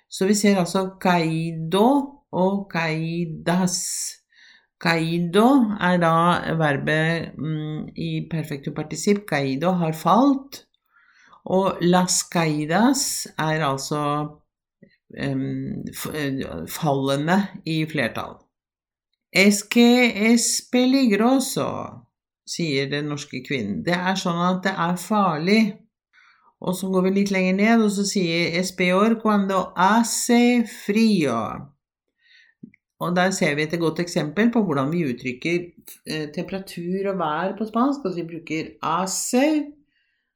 Så 0.10 0.26
vi 0.28 0.34
ser 0.34 0.60
altså 0.60 0.89
'caído' 1.04 2.28
og 2.32 2.72
'caídas'. 2.74 3.82
Caído 4.80 5.48
er 5.82 5.98
da 5.98 6.13
verbet 6.58 7.32
mm, 7.38 7.88
i 7.96 8.28
perfektum 8.32 8.74
partisipp. 8.74 9.26
Caído 9.26 9.72
har 9.72 9.93
falt. 9.93 10.67
Og 11.46 11.78
las 11.82 12.24
caídas 12.24 13.28
er 13.39 13.63
altså 13.65 14.02
um, 15.24 16.67
fallende 16.67 17.48
i 17.65 17.86
flertall. 17.86 18.36
Es 19.32 19.63
que 19.63 20.32
es 20.32 20.62
peligroso, 20.72 21.67
sier 22.48 22.89
den 22.89 23.10
norske 23.12 23.43
kvinnen. 23.48 23.84
Det 23.86 23.96
er 23.96 24.15
sånn 24.20 24.39
at 24.43 24.63
det 24.65 24.74
er 24.74 24.96
farlig. 25.02 25.62
Og 26.62 26.76
så 26.76 26.89
går 26.89 27.06
vi 27.06 27.13
litt 27.20 27.32
lenger 27.34 27.58
ned, 27.58 27.84
og 27.86 27.91
så 27.93 28.06
sier 28.08 28.56
es 28.58 28.72
peor 28.76 29.20
cuando 29.22 29.67
hace 29.78 30.65
frío. 30.65 31.38
Og 32.98 33.13
der 33.13 33.30
ser 33.32 33.54
vi 33.56 33.67
et 33.67 33.76
godt 33.80 34.00
eksempel 34.02 34.50
på 34.54 34.63
hvordan 34.65 34.89
vi 34.89 35.04
uttrykker 35.06 35.58
eh, 36.10 36.30
temperatur 36.34 37.12
og 37.12 37.20
vær 37.20 37.54
på 37.60 37.67
spansk. 37.70 38.06
Altså 38.06 38.24
vi 38.24 38.30
bruker 38.32 38.72
hace, 38.82 39.43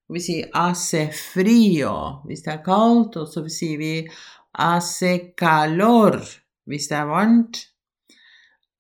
og 0.06 0.18
vi 0.18 0.22
sier 0.22 0.52
hace 0.54 1.08
frío 1.16 1.96
hvis 2.28 2.46
det 2.46 2.54
er 2.54 2.62
kaldt, 2.68 3.18
og 3.18 3.28
så 3.32 3.44
sier 3.50 3.82
vi 3.82 3.96
hace 4.60 5.16
calor 5.40 6.22
hvis 6.70 6.88
det 6.92 7.00
er 7.00 7.10
varmt. 7.10 7.64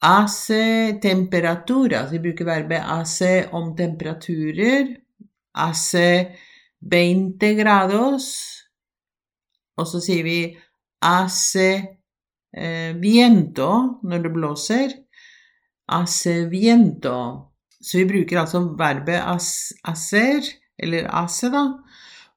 Hace 0.01 0.61
temperatura, 1.01 2.03
altså 2.03 2.19
vi 2.19 2.23
bruker 2.29 2.45
verbet 2.45 2.85
hace 2.85 3.33
om 3.53 3.73
temperaturer. 3.77 4.93
Hace 5.57 6.05
20 6.81 7.55
grados. 7.59 8.27
Og 9.79 9.87
så 9.87 10.01
sier 10.03 10.25
vi 10.25 10.39
hace 11.01 11.69
eh, 12.55 12.91
viento 13.01 14.01
når 14.03 14.25
det 14.25 14.33
blåser. 14.33 14.97
Hace 15.91 16.35
viento. 16.51 17.17
Så 17.81 18.01
vi 18.01 18.09
bruker 18.09 18.43
altså 18.43 18.61
verbet 18.77 19.23
hacer, 19.83 20.45
eller 20.77 21.09
hace, 21.09 21.49
da, 21.49 21.63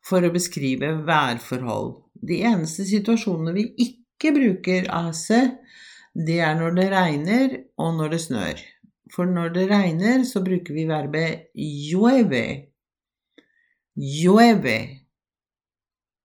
for 0.05 0.25
å 0.25 0.33
beskrive 0.33 0.95
værforhold. 1.05 1.93
De 2.25 2.41
eneste 2.49 2.87
situasjonene 2.89 3.53
vi 3.53 3.67
ikke 3.85 4.33
bruker 4.33 4.89
hace, 4.89 5.43
det 6.15 6.39
er 6.47 6.57
når 6.57 6.79
det 6.79 6.87
regner 6.95 7.59
og 7.77 7.99
når 7.99 8.15
det 8.15 8.21
snør. 8.25 8.63
For 9.13 9.29
når 9.29 9.53
det 9.55 9.67
regner, 9.71 10.25
så 10.25 10.41
bruker 10.45 10.75
vi 10.75 10.87
verbet 10.89 11.51
llueve 11.59 12.74
llueve. 13.97 14.79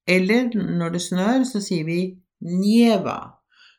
Eller 0.10 0.50
når 0.56 0.96
det 0.96 1.02
snør, 1.06 1.44
så 1.46 1.62
sier 1.62 1.86
vi 1.86 2.00
nieva. 2.46 3.20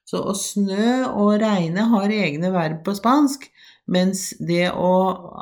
Så 0.07 0.23
å 0.27 0.35
snø 0.35 1.07
og 1.11 1.37
regne 1.43 1.87
har 1.93 2.13
egne 2.15 2.51
verb 2.55 2.81
på 2.87 2.95
spansk, 2.99 3.47
mens 3.91 4.31
det 4.39 4.71
å, 4.71 4.95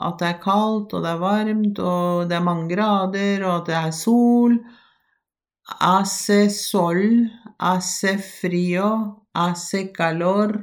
at 0.08 0.18
det 0.20 0.28
er 0.28 0.42
kaldt 0.42 0.92
og 0.96 1.04
det 1.04 1.12
er 1.14 1.22
varmt 1.22 1.80
og 1.84 2.28
det 2.28 2.36
er 2.36 2.44
mange 2.44 2.68
grader 2.72 3.44
og 3.44 3.54
at 3.58 3.66
det 3.68 3.78
er 3.80 3.96
sol 3.96 4.58
Hace 5.68 6.48
sol, 6.48 7.28
hace 7.60 8.14
frio, 8.24 8.86
hace 9.36 9.82
calor, 9.92 10.54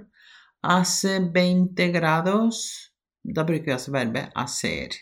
hace 0.65 1.19
20 1.21 1.91
grados 1.93 2.63
Da 3.21 3.45
bruker 3.45 3.69
vi 3.69 3.75
altså 3.75 3.93
verbet 3.93 4.33
hacer. 4.33 4.97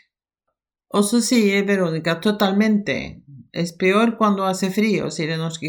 Og 0.93 1.03
så 1.03 1.21
sier 1.21 1.65
Veronica 1.65 2.19
'totalmente'. 2.21 3.19
Es 3.53 3.71
peor 3.71 4.17
cuando 4.17 4.45
hace 4.45 4.71
frío, 4.71 5.09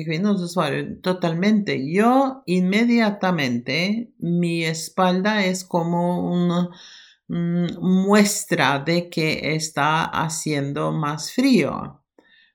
kvinnen, 0.04 0.26
og 0.26 0.38
så 0.38 0.48
svarer 0.48 0.82
hun 0.82 1.00
'totalmente'. 1.02 1.76
Yo 1.96 2.42
inmediatamente 2.46 4.08
mi 4.18 4.64
espalda 4.64 5.44
es 5.44 5.64
como 5.64 6.32
una 6.32 6.68
mm, 7.28 7.66
muestra 7.80 8.78
de 8.86 9.10
que 9.10 9.54
está 9.56 10.04
haciendo 10.04 10.92
más 10.92 11.32
frío. 11.32 12.00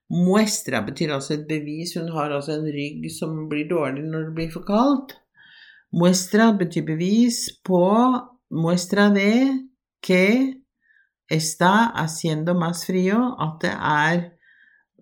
Muestra 0.09 0.81
betyr 0.81 1.11
altså 1.11 1.33
et 1.33 1.47
bevis. 1.47 1.93
Hun 1.95 2.11
har 2.11 2.31
altså 2.31 2.51
en 2.51 2.65
rygg 2.65 3.11
som 3.19 3.49
blir 3.49 3.69
dårlig 3.69 4.03
når. 4.03 4.33
Muestra 5.91 6.51
betyr 6.51 6.85
bevis 6.85 7.49
Muestra 8.51 9.09
de 9.09 9.69
que 10.01 10.58
está 11.29 11.85
haciendo 11.95 12.55
más 12.55 12.85
frío, 12.85 13.35
at 13.39 13.61
det 13.61 13.73
er 13.73 14.21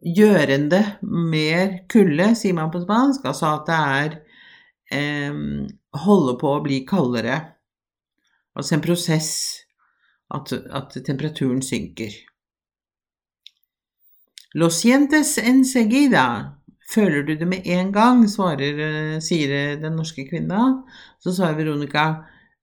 gjørende 0.04 0.82
mer 1.02 1.84
kulde, 1.90 2.34
sier 2.36 2.54
man 2.54 2.72
på 2.72 2.84
spansk. 2.84 3.26
Altså 3.26 3.54
at 3.54 3.70
det 3.70 3.78
er 4.00 4.18
eh, 4.92 5.40
holder 6.06 6.38
på 6.42 6.54
å 6.54 6.63
bli 6.66 6.84
kaldere. 6.88 7.40
Altså 8.58 8.78
en 8.78 8.86
prosess. 8.86 9.32
At, 10.28 10.52
at 10.52 10.92
temperaturen 11.08 11.62
synker. 11.63 12.12
Lo 14.60 14.68
sientes 14.68 15.38
enseguida. 15.40 16.26
Føler 16.92 17.24
du 17.24 17.34
det 17.40 17.48
med 17.48 17.68
en 17.68 17.94
gang, 17.96 18.26
svarer, 18.28 18.82
eh, 18.84 19.13
sier 19.24 19.78
den 19.80 19.96
norske 19.96 20.28
kvinna. 20.28 20.84
Så 21.24 21.32
svarer 21.36 21.56
Veronica 21.62 22.08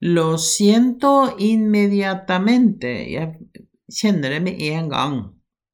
Lo 0.07 0.37
siento 0.37 1.35
inmediatamente. 1.39 2.91
Jeg 3.09 3.39
kjenner 3.89 4.35
det 4.35 4.41
med 4.45 4.61
en 4.61 4.89
gang. 4.91 5.15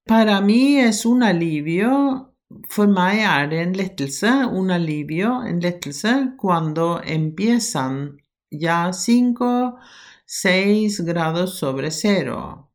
Para 0.06 0.40
mí 0.40 0.78
es 0.78 1.04
un 1.04 1.22
alivio. 1.22 2.26
For 2.70 2.86
meg 2.86 3.24
er 3.26 3.48
det 3.50 3.58
en 3.62 3.74
lettelse, 3.74 4.30
un 4.54 4.70
alivio, 4.70 5.32
en 5.46 5.58
lettelse, 5.60 6.14
cuando 6.38 7.00
empiezan 7.02 8.18
ya 8.50 8.92
cinco, 8.92 9.78
seis 10.26 11.00
grados 11.00 11.58
sobre 11.58 11.90
cero. 11.90 12.70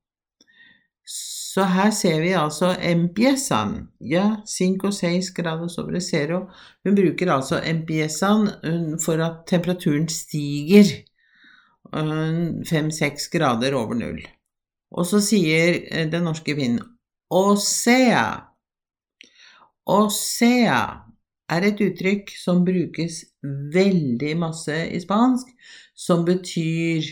Så 1.05 1.63
her 1.63 1.91
ser 1.91 2.21
vi 2.21 2.33
altså 2.33 2.75
empiezan, 2.81 3.87
ja, 4.01 4.43
5-6 4.45 5.33
grader 5.35 5.67
sobre 5.67 6.01
zero. 6.01 6.49
Hun 6.83 6.95
bruker 6.95 7.31
altså 7.31 7.61
empiezan 7.63 8.49
for 9.05 9.23
at 9.23 9.45
temperaturen 9.47 10.09
stiger 10.09 11.05
5-6 11.91 13.29
grader 13.31 13.75
over 13.77 13.95
null. 13.95 14.21
Og 14.95 15.07
så 15.07 15.21
sier 15.23 15.81
eh, 15.91 16.07
den 16.09 16.25
norske 16.27 16.55
kvinnen 16.55 16.83
Osea. 17.33 18.25
Osea 19.85 20.79
er 21.51 21.67
et 21.67 21.81
uttrykk 21.81 22.31
som 22.39 22.63
brukes 22.65 23.23
veldig 23.73 24.33
masse 24.41 24.75
i 24.89 25.01
spansk, 25.01 25.49
som 25.93 26.25
betyr 26.25 27.05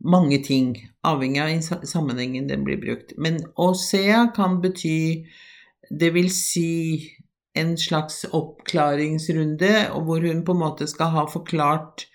mange 0.00 0.40
ting, 0.42 0.74
avhengig 1.04 1.42
av 1.42 1.84
sammenhengen 1.86 2.48
den 2.48 2.64
blir 2.64 2.80
brukt. 2.80 3.14
Men 3.18 3.42
osea 3.56 4.30
kan 4.34 4.60
bety 4.62 5.26
Det 5.90 6.12
vil 6.14 6.28
si 6.30 7.10
en 7.58 7.74
slags 7.76 8.22
oppklaringsrunde, 8.30 9.90
hvor 10.06 10.22
hun 10.22 10.44
på 10.46 10.54
en 10.54 10.60
måte 10.60 10.86
skal 10.86 11.10
ha 11.10 11.24
forklart 11.26 12.06
Eh, 12.06 12.09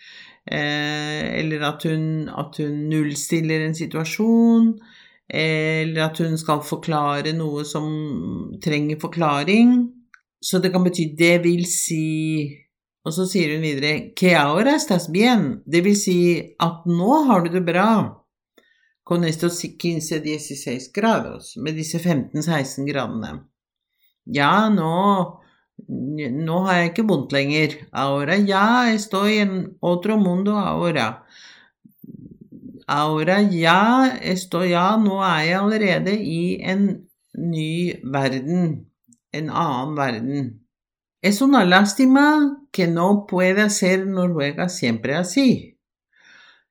eller 0.46 1.64
at 1.66 1.84
hun, 1.90 2.30
at 2.30 2.58
hun 2.62 2.84
nullstiller 2.90 3.66
en 3.66 3.76
situasjon, 3.78 4.74
eller 5.30 6.04
at 6.06 6.22
hun 6.22 6.38
skal 6.38 6.62
forklare 6.66 7.34
noe 7.34 7.66
som 7.66 7.88
trenger 8.62 9.02
forklaring. 9.02 9.74
Så 10.42 10.62
det 10.62 10.72
kan 10.72 10.84
bety 10.86 11.16
'det 11.18 11.44
vil 11.44 11.66
si' 11.66 12.66
Og 13.06 13.14
så 13.14 13.28
sier 13.30 13.54
hun 13.54 13.62
videre 13.62 14.14
'que 14.18 14.34
ahora 14.34 14.76
estás 14.76 15.08
bien', 15.12 15.62
det 15.66 15.84
vil 15.84 15.96
si 15.96 16.56
at 16.60 16.86
nå 16.86 17.26
har 17.26 17.42
du 17.42 17.50
det 17.54 17.66
bra. 17.66 18.22
Con 19.06 19.24
estos 19.24 19.62
15-16 19.62 20.92
grados, 20.92 21.58
med 21.58 21.76
disse 21.76 22.00
15-16 22.00 22.88
gradene. 22.90 23.46
Ja, 24.26 24.70
nå 24.70 25.45
nå 25.88 26.60
har 26.66 26.78
jeg 26.78 26.90
ikke 26.92 27.08
vondt 27.08 27.32
lenger. 27.32 27.76
Ahora 27.92 28.38
ya 28.38 28.94
estoy 28.94 29.40
en 29.40 29.78
otro 29.82 30.18
mundo 30.18 30.58
ahora. 30.58 31.26
Ahora 32.88 33.42
ya 33.42 34.18
estoy 34.22 34.70
ya 34.70 34.98
Nå 34.98 35.22
er 35.22 35.44
jeg 35.44 35.60
allerede 35.60 36.18
i 36.22 36.62
en 36.62 37.08
ny 37.38 38.02
verden. 38.04 38.86
En 39.34 39.50
annen 39.50 39.96
verden. 39.98 40.60
Es 41.22 41.42
una 41.42 41.66
lástima 41.66 42.62
que 42.72 42.88
no 42.88 43.26
pueda 43.28 43.70
ser 43.70 44.06
Noruega 44.06 44.70
siempre 44.70 45.16
así. 45.16 45.78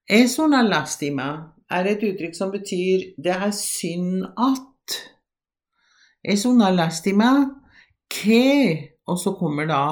Es 0.07 0.39
una 0.39 0.63
lástima 0.63 1.55
er 1.71 1.89
et 1.91 2.03
uttrykk 2.07 2.37
som 2.37 2.53
betyr 2.53 3.15
det 3.19 3.35
er 3.35 3.53
synd 3.57 4.25
at. 4.39 4.99
Es 6.23 6.45
una 6.47 6.71
lástima 6.71 7.61
que 8.09 8.94
og 9.07 9.21
så 9.21 9.35
kommer 9.39 9.69
da 9.69 9.85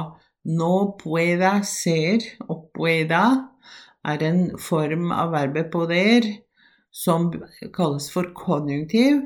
no 0.44 0.96
pueda 0.98 1.61
ser, 1.66 2.25
og 2.48 2.70
pueda 2.75 3.25
er 4.09 4.25
en 4.27 4.42
form 4.59 5.12
av 5.14 5.35
verbet 5.35 5.70
poder 5.72 6.27
som 6.92 7.31
kalles 7.75 8.09
for 8.12 8.33
konjunktiv. 8.37 9.22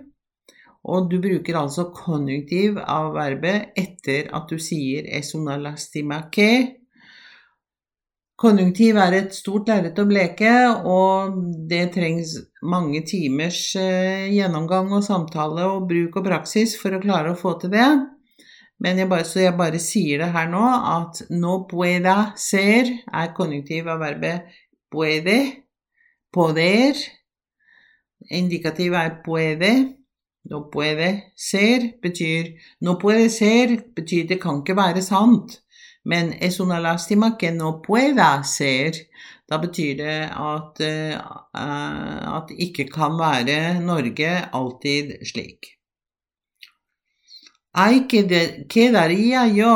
Og 0.87 1.09
du 1.11 1.18
bruker 1.18 1.59
altså 1.59 1.88
konjunktiv 1.94 2.77
av 2.79 3.14
verbet 3.16 3.72
etter 3.79 4.29
at 4.37 4.51
du 4.51 4.61
sier 4.62 5.09
es 5.18 5.33
una 5.35 5.57
lastima 5.59 6.27
que. 6.31 6.51
Konjunktiv 8.37 8.99
er 9.01 9.14
et 9.16 9.33
stort 9.33 9.70
lerret 9.70 9.96
å 9.99 10.05
bleke, 10.07 10.53
og 10.85 11.38
det 11.70 11.87
trengs 11.94 12.35
mange 12.68 13.01
timers 13.09 13.70
eh, 13.81 14.29
gjennomgang 14.29 14.92
og 14.92 15.07
samtale 15.07 15.64
og 15.72 15.88
bruk 15.88 16.20
og 16.20 16.29
praksis 16.29 16.77
for 16.77 16.92
å 16.92 17.01
klare 17.01 17.33
å 17.33 17.38
få 17.40 17.55
til 17.62 17.72
det. 17.72 17.88
Men 18.81 18.99
jeg 18.99 19.09
bare, 19.09 19.25
så 19.25 19.41
jeg 19.41 19.57
bare 19.57 19.79
sier 19.81 20.21
det 20.21 20.33
her 20.35 20.49
nå, 20.53 20.65
at 20.93 21.23
no 21.33 21.62
pueda 21.69 22.17
ser 22.37 22.91
er 23.09 23.33
konjunktiv 23.37 23.89
av 23.89 24.03
verbet 24.05 24.51
puede, 24.93 25.39
poder. 26.33 26.99
Indikativ 28.31 28.93
er 28.93 29.21
puede. 29.25 29.73
No 30.51 30.69
puede 30.71 31.33
ser 31.35 31.89
betyr 32.03 32.53
No 32.81 32.95
puede 33.01 33.31
ser 33.31 33.81
betyr 33.97 34.29
det 34.29 34.41
kan 34.41 34.61
ikke 34.62 34.77
være 34.77 35.03
sant. 35.03 35.61
Men 36.05 36.33
es 36.41 36.61
una 36.61 36.79
lástima 36.79 37.37
que 37.39 37.51
no 37.51 37.81
pueda 37.83 38.43
ser. 38.45 38.93
Da 39.49 39.59
betyr 39.59 39.97
det 39.97 40.19
at, 40.31 40.81
uh, 40.81 42.37
at 42.37 42.51
ikke 42.59 42.87
kan 42.91 43.19
være 43.19 43.81
Norge 43.81 44.31
alltid 44.55 45.17
slik. 45.27 45.76
Ai, 47.79 48.07
quedaría 48.09 49.43
yo? 49.53 49.73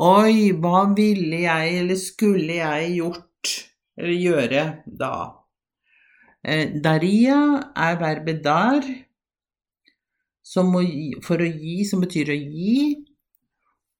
Oi, 0.00 0.52
hva 0.56 0.86
ville 0.96 1.42
jeg 1.42 1.74
eller 1.82 1.98
skulle 2.00 2.56
jeg 2.56 2.94
gjort 2.94 3.50
eller 4.00 4.14
gjøre 4.16 4.62
da? 5.02 5.10
Eh, 6.40 6.72
daria 6.80 7.36
er 7.76 8.00
verbet 8.00 8.40
dar, 8.46 8.88
må, 10.72 10.82
for 11.20 11.44
å 11.44 11.52
gi, 11.52 11.76
som 11.84 12.00
betyr 12.00 12.32
å 12.32 12.40
gi. 12.40 12.96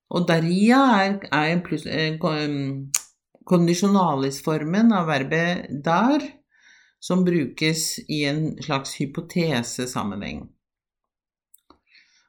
Og 0.09 0.25
daria 0.33 0.81
er, 1.05 1.21
er 1.29 1.53
en 1.53 1.65
plus, 1.69 1.85
kondisjonalisformen 3.45 4.97
av 4.97 5.13
verbet 5.13 5.69
dar, 5.85 6.25
som 6.97 7.29
brukes 7.29 7.99
i 8.09 8.25
en 8.31 8.55
slags 8.65 8.97
hypotesesammenheng. 9.03 10.47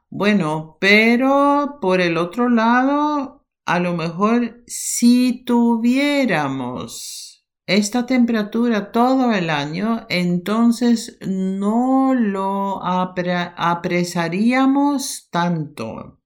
Bueno, 0.10 0.78
pero 0.80 1.78
por 1.82 2.02
el 2.02 2.17
otro 2.17 2.50
lado, 2.50 3.45
a 3.65 3.80
lo 3.80 3.95
mejor 3.95 4.63
si 4.67 5.43
tuviéramos 5.45 7.45
esta 7.67 8.08
temperatura 8.08 8.91
todo 8.91 9.32
el 9.32 9.52
año, 9.52 10.08
entonces 10.10 11.19
no 11.22 12.15
lo 12.15 12.84
apre 12.84 13.52
apresaríamos 13.56 15.30
tanto. 15.30 16.19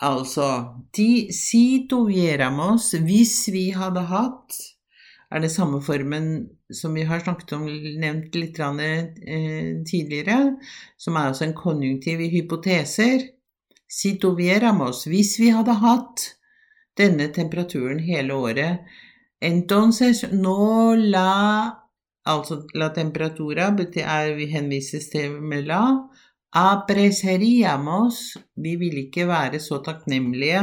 Altså 0.00 0.76
de, 0.92 1.30
Si 1.30 1.86
tuviéramos 1.86 2.92
Hvis 2.92 3.52
vi 3.52 3.70
hadde 3.70 4.00
hatt 4.00 4.52
er 5.30 5.40
det 5.40 5.50
samme 5.50 5.82
formen 5.82 6.48
som 6.72 6.94
vi 6.94 7.04
har 7.08 7.20
snakket 7.20 7.52
om, 7.52 7.66
nevnt 8.00 8.34
litt 8.34 8.58
eh, 8.60 9.82
tidligere, 9.86 10.56
som 10.96 11.16
er 11.16 11.30
altså 11.30 11.44
en 11.44 11.54
konjunktiv 11.54 12.20
i 12.20 12.30
hypoteser. 12.32 13.26
Sitovieramos. 13.90 15.06
Hvis 15.10 15.38
vi 15.40 15.50
hadde 15.50 15.74
hatt 15.82 16.26
denne 16.98 17.28
temperaturen 17.34 17.98
hele 17.98 18.34
året, 18.34 18.86
entonces 19.40 20.24
no 20.32 20.94
la 20.94 21.76
Altså 22.28 22.66
la 22.76 22.90
temperatura 22.92 23.70
er, 23.70 24.34
vi 24.36 24.46
henvises 24.52 25.08
til 25.08 25.38
med 25.40 25.64
la, 25.66 25.80
Apreseriamos 26.52 28.36
Vi 28.56 28.76
vil 28.76 28.98
ikke 29.06 29.26
være 29.26 29.58
så 29.58 29.80
takknemlige. 29.82 30.60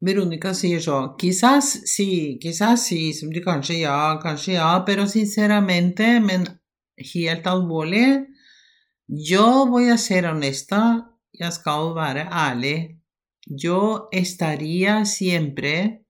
Veronica 0.00 0.52
sier 0.54 0.80
så 0.80 1.16
Quizás 1.16 1.82
sí, 1.84 2.38
quizás 2.40 2.86
sí, 2.86 3.12
som 3.12 3.30
du 3.30 3.40
kanskje 3.40 3.80
ja, 3.80 4.18
kanskje 4.22 4.54
ja, 4.54 4.84
pero 4.84 5.06
sinceramente, 5.06 6.20
men 6.20 6.46
helt 7.14 7.46
alvorlig 7.46 8.26
Yo 9.08 9.66
voy 9.66 9.88
a 9.90 9.96
ser 9.96 10.26
honesta, 10.26 11.06
jeg 11.32 11.52
skal 11.52 11.94
være 11.94 12.26
ærlig. 12.26 12.98
Yo 13.46 14.08
estaría 14.10 15.04
siempre 15.04 16.04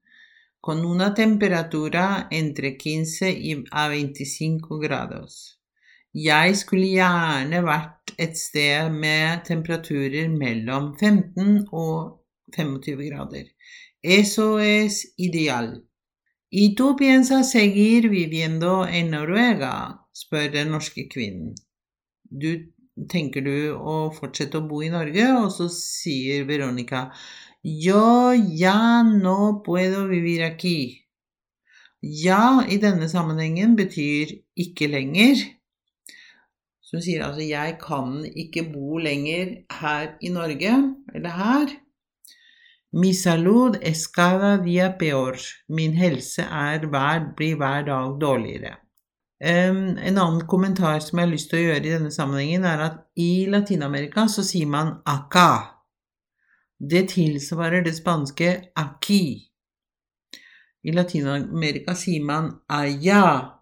con 0.61 0.87
una 0.87 1.13
temperatura 1.13 2.27
entre 2.31 2.79
15 2.79 3.33
y 3.33 3.65
a 3.71 3.89
25 3.89 4.79
grados. 4.81 5.61
Jeg 6.15 6.57
skulle 6.57 6.87
gjerne 6.87 7.61
vært 7.61 8.15
et 8.19 8.39
sted 8.41 8.89
med 8.91 9.45
temperaturer 9.45 10.33
mellom 10.33 10.95
15 10.99 11.67
og 11.73 12.25
25 12.57 13.11
grader. 13.11 13.45
Eso 14.07 14.61
es 14.61 15.15
ideal. 15.17 15.85
¿Y 16.49 16.77
tú 16.77 16.95
piensas 16.95 17.51
seguir 17.51 18.09
viviendo 18.09 18.87
en 18.87 19.11
Noruega? 19.11 20.07
spør 20.15 20.53
den 20.53 20.71
norske 20.71 21.09
kvinnen. 21.11 21.57
Du, 22.23 22.53
tenker 23.11 23.43
du 23.43 23.57
å 23.75 23.97
fortsette 24.15 24.61
å 24.61 24.69
bo 24.69 24.79
i 24.87 24.93
Norge? 24.95 25.25
Og 25.41 25.51
så 25.51 25.67
sier 25.75 26.47
Veronica 26.47 27.09
Yo 27.67 28.31
ya 28.31 29.03
no 29.03 29.65
puedo 29.67 30.05
vivir 30.07 30.45
aquí. 30.47 31.03
Ja 31.99 32.63
i 32.63 32.79
denne 32.79 33.09
sammenhengen 33.11 33.75
betyr 33.75 34.37
ikke 34.55 34.87
lenger 34.93 35.41
Så 36.79 37.01
hun 37.01 37.03
sier 37.03 37.25
altså 37.27 37.43
'jeg 37.43 37.81
kan 37.83 38.23
ikke 38.23 38.63
bo 38.71 39.03
lenger 39.03 39.67
her 39.81 40.15
i 40.23 40.31
Norge', 40.31 40.95
eller 41.15 41.35
her. 41.43 41.75
Mi 42.97 43.13
salud 43.13 43.77
es 43.83 44.09
cada 44.09 44.57
día 44.57 44.97
peor. 44.97 45.37
Min 45.69 45.93
helse 45.93 46.47
er 46.51 46.87
hver, 46.89 47.35
blir 47.37 47.59
hver 47.61 47.83
dag 47.85 48.15
dårligere. 48.21 48.71
Um, 49.37 49.99
en 49.99 50.17
annen 50.17 50.47
kommentar 50.49 51.03
som 51.05 51.19
jeg 51.19 51.27
har 51.27 51.33
lyst 51.35 51.51
til 51.51 51.59
å 51.59 51.67
gjøre 51.67 51.83
i 51.85 51.93
denne 51.93 52.13
sammenhengen, 52.15 52.65
er 52.65 52.85
at 52.87 52.97
i 53.21 53.45
Latin-Amerika 53.53 54.25
så 54.33 54.41
sier 54.49 54.71
man 54.73 54.95
acá. 55.05 55.77
Det 56.81 57.11
tilsvarer 57.13 57.85
det 57.85 57.93
spanske 57.99 58.73
aquí. 58.81 59.45
I 60.81 60.97
Latin-Amerika 60.97 61.93
sier 62.01 62.25
man 62.25 62.55
allá. 62.65 63.61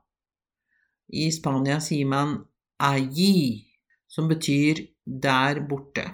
I 1.11 1.33
Spania 1.35 1.81
sier 1.83 2.07
man 2.07 2.45
allí, 2.79 3.67
som 4.07 4.31
betyr 4.31 4.87
der 5.03 5.67
borte. 5.67 6.13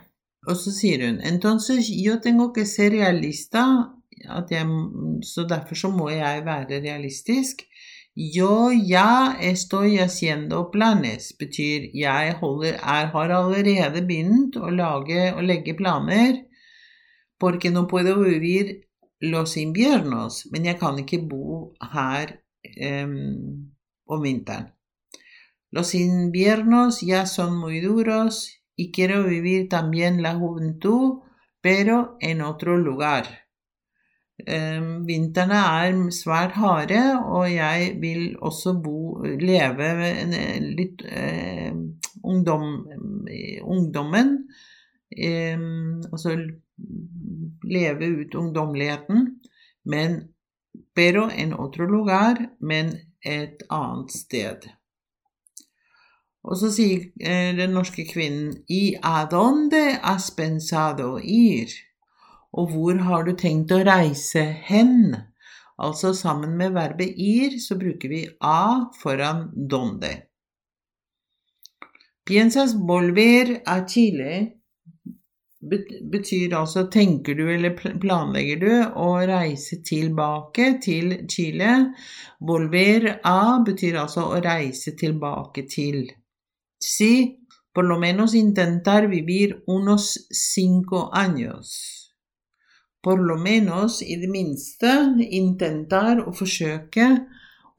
Og 0.51 0.59
så 0.59 0.73
sier 0.75 1.05
hun 1.07 1.21
entonces 1.23 1.89
yo 1.95 2.19
tengo 2.23 2.51
que 2.53 2.67
ser 2.67 2.91
realista, 2.91 3.65
jeg, 4.51 4.67
så 5.23 5.47
derfor 5.49 5.75
så 5.75 5.91
må 5.95 6.11
jeg 6.11 6.45
være 6.45 6.81
realistisk. 6.83 7.63
Yo 8.17 8.71
ya 8.73 9.37
estoy 9.41 9.97
haciendo 9.97 10.69
planes, 10.73 11.33
betyr 11.39 11.87
jeg 11.95 12.35
holder, 12.41 12.75
er, 12.75 13.07
har 13.15 13.31
allerede 13.33 14.03
begynt 14.03 14.59
å 14.59 14.71
lage 14.75 15.31
og 15.33 15.45
legge 15.47 15.77
planer. 15.79 16.43
Porque 17.39 17.71
no 17.71 17.87
puedo 17.89 18.19
vivir 18.21 18.83
los 19.23 19.57
inviernos, 19.57 20.47
men 20.53 20.67
jeg 20.67 20.77
kan 20.81 20.99
ikke 20.99 21.23
bo 21.31 21.73
her 21.95 22.35
um, 22.91 23.71
om 24.07 24.23
vinteren. 24.23 24.69
Los 25.73 25.95
inviernos 25.95 27.01
ya 27.03 27.25
son 27.27 27.57
muy 27.57 27.81
duros 27.81 28.60
y 28.81 28.91
quiero 28.93 29.25
vivir 29.25 29.69
también 29.69 30.23
la 30.23 30.35
juventud, 30.35 31.21
pero 31.61 32.17
en 32.21 32.41
otro 32.41 32.79
lugar. 32.79 33.27
Vintrene 35.05 35.59
er 35.85 35.99
svært 36.17 36.57
harde, 36.57 37.01
og 37.21 37.45
jeg 37.53 37.91
vil 38.01 38.39
også 38.41 38.73
bo, 38.81 39.21
leve 39.21 39.91
litt 40.65 41.05
eh, 41.05 41.77
ungdom, 42.25 42.67
ungdommen. 43.69 44.33
Eh, 45.13 45.61
altså 46.09 46.39
leve 47.77 48.13
ut 48.23 48.35
ungdommeligheten, 48.35 49.29
men 49.85 50.21
pero 50.95 51.29
en 51.29 51.53
otro 51.53 51.85
lugar, 51.85 52.47
men 52.61 52.95
et 53.21 53.61
annet 53.69 54.11
sted. 54.11 54.71
Og 56.49 56.57
så 56.57 56.71
sier 56.73 57.11
eh, 57.21 57.51
den 57.57 57.75
norske 57.77 58.07
kvinnen 58.09 58.55
I 58.73 58.97
adonde 59.05 59.83
has 60.01 60.31
pensado 60.37 61.19
ir? 61.21 61.73
Og 62.57 62.73
hvor 62.73 63.03
har 63.07 63.27
du 63.27 63.35
tenkt 63.39 63.73
å 63.75 63.83
reise 63.87 64.43
hen? 64.69 65.13
Altså 65.81 66.13
sammen 66.17 66.57
med 66.61 66.75
verbet 66.77 67.17
ir 67.17 67.57
så 67.61 67.77
bruker 67.81 68.13
vi 68.13 68.25
a 68.45 68.91
foran 69.01 69.47
donde. 69.55 70.11
Piensas 72.29 72.75
volver 72.77 73.61
a 73.67 73.81
Chile 73.89 74.61
betyr 75.61 76.55
altså 76.57 76.87
tenker 76.93 77.37
du 77.37 77.43
eller 77.53 77.75
planlegger 78.01 78.61
du 78.61 78.71
å 78.97 79.09
reise 79.29 79.81
tilbake 79.85 80.71
til 80.85 81.13
Chile. 81.29 81.75
Volver 82.41 83.11
a 83.29 83.61
betyr 83.65 84.01
altså 84.01 84.25
å 84.31 84.41
reise 84.45 84.97
tilbake 84.97 85.67
til. 85.69 86.07
Sí, 86.81 87.47
por 87.73 87.85
lo 87.85 87.99
menos 87.99 88.35
intentar 88.35 89.07
vivir 89.09 89.63
unos 89.67 90.27
cinco 90.31 91.11
años. 91.15 92.01
por 93.01 93.19
lo 93.19 93.37
menos, 93.37 94.03
i 94.03 94.17
minste, 94.29 94.91
intentar 95.33 96.21
å 96.21 96.33
forsøke 96.37 97.07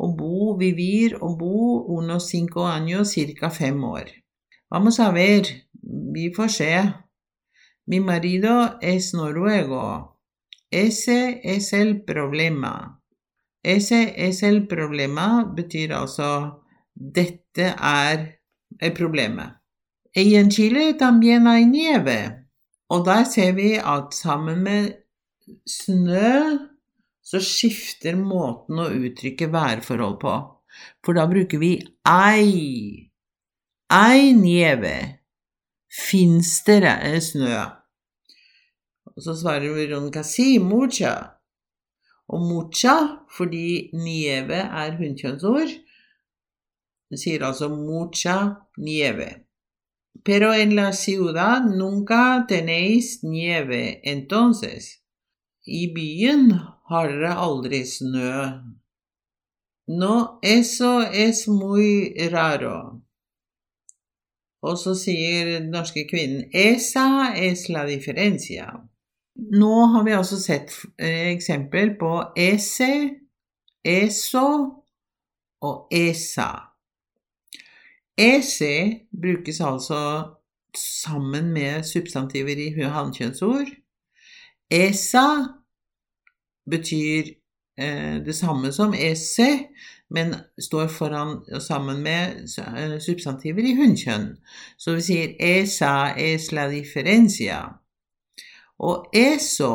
å 0.02 0.08
bo, 0.18 0.56
vivir 0.58 1.18
og 1.22 1.38
bo 1.38 1.66
unos 1.98 2.30
cinco 2.30 2.66
años, 2.66 3.14
cirka 3.14 3.52
fem 3.54 3.84
år. 3.84 4.10
Vamos 4.70 5.00
a 5.00 5.12
ver, 5.12 5.46
vi 5.82 6.32
får. 6.34 6.58
Mi 7.86 8.00
marido 8.00 8.80
es 8.82 9.14
noruego. 9.14 10.18
Ese 10.72 11.42
es 11.44 11.74
el 11.74 12.04
problema. 12.04 13.02
Ese 13.64 14.14
es 14.18 14.42
el 14.44 14.66
problema 14.68 15.44
betyr 15.56 15.92
altså 15.94 16.64
dette 16.96 17.76
er 17.78 18.41
problemet. 18.96 19.50
Y 20.16 20.36
en 20.36 20.50
Chile 20.50 20.94
también 20.94 21.48
hay 21.48 21.66
nieve. 21.66 22.48
Og 22.90 23.06
der 23.06 23.24
ser 23.24 23.52
vi 23.52 23.74
at 23.80 24.14
sammen 24.14 24.64
med 24.64 24.94
snø 25.68 26.58
så 27.24 27.40
skifter 27.40 28.18
måten 28.20 28.80
å 28.82 28.90
uttrykke 28.92 29.48
værforhold 29.54 30.18
på. 30.20 30.34
For 31.06 31.16
da 31.16 31.24
bruker 31.32 31.62
vi 31.62 31.78
ei. 32.08 33.12
Ei 33.92 34.34
nieve. 34.36 34.96
Fins 35.92 36.64
det 36.68 36.84
snø? 37.24 37.56
Og 39.12 39.24
så 39.24 39.36
svarer 39.36 39.72
Veronica 39.76 40.24
si 40.24 40.58
mucha. 40.60 41.16
Og 42.32 42.44
mucha, 42.48 42.96
fordi 43.38 43.92
nieve 43.94 44.60
er 44.64 44.96
hunnkjønnsord, 45.00 45.72
sier 47.18 47.44
altså 47.44 47.70
mucha 47.70 48.68
nieve. 48.78 49.48
Pero 50.24 50.54
en 50.54 50.76
la 50.76 50.94
ciudad 50.94 51.62
nunca 51.62 52.46
tenéis 52.48 53.24
nieve, 53.24 54.02
entonces. 54.04 55.02
I 55.66 55.94
byen 55.94 56.52
har 56.90 57.24
aldri 57.24 57.86
snø. 57.86 58.62
No, 59.88 60.40
eso 60.42 61.02
es 61.02 61.48
muy 61.48 62.14
raro. 62.32 63.02
Og 64.62 64.78
så 64.78 64.94
sier 64.96 65.60
norske 65.66 66.06
kvinnen 66.10 66.50
esa 66.54 67.34
es 67.36 67.68
la 67.70 67.86
diferencia. 67.86 68.68
Nå 69.36 69.86
har 69.94 70.04
vi 70.06 70.14
altså 70.14 70.38
sett 70.40 70.74
eh, 70.98 71.32
eksempel 71.32 71.96
på 71.98 72.12
ese, 72.38 72.92
eso 73.84 74.48
og 75.62 75.88
esa. 75.92 76.71
EC 78.20 78.60
brukes 79.12 79.62
altså 79.62 80.02
sammen 80.78 81.52
med 81.54 81.86
substantiver 81.86 82.60
i 82.60 82.70
hannkjønnsord. 82.72 83.72
ESA 84.72 85.28
betyr 86.72 87.34
eh, 87.80 88.18
det 88.24 88.36
samme 88.36 88.72
som 88.72 88.94
EC, 88.94 89.68
men 90.12 90.36
står 90.60 90.88
foran 90.92 91.40
og 91.52 91.62
sammen 91.64 92.04
med 92.04 92.46
eh, 92.60 92.98
substantiver 93.04 93.68
i 93.68 93.76
hunnkjønn. 93.76 94.36
Så 94.78 94.96
vi 95.00 95.08
sier 95.08 95.36
ESA 95.40 96.14
es 96.20 96.52
la 96.56 96.70
differencia. 96.72 97.64
Og 98.82 99.12
ESO 99.16 99.74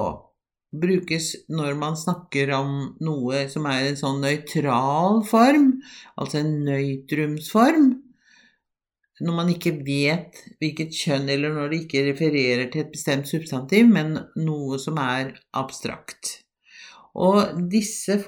brukes 0.77 1.33
når 1.49 1.77
man 1.79 1.96
snakker 1.96 2.51
om 2.57 2.72
noe 3.05 3.46
som 3.53 3.68
er 3.70 3.90
en 3.90 4.01
sånn 4.01 4.25
nøytral 4.25 5.22
form, 5.29 5.70
altså 6.16 6.40
en 6.42 6.59
nøytrumsform 6.66 7.92
når 9.21 9.37
man 9.37 9.53
ikke 9.53 9.73
vet 9.87 10.43
hvilket 10.61 10.97
kjønn, 10.97 11.31
eller 11.33 11.55
når 11.55 11.71
det 11.73 11.79
ikke 11.85 12.05
refererer 12.11 12.67
til 12.73 12.85
et 12.85 12.93
bestemt 12.93 13.31
substantiv, 13.31 13.89
men 13.89 14.19
noe 14.37 14.81
som 14.83 14.99
er 15.01 15.33
abstrakt. 15.57 16.41
Og 17.17 17.63
disse 17.73 18.19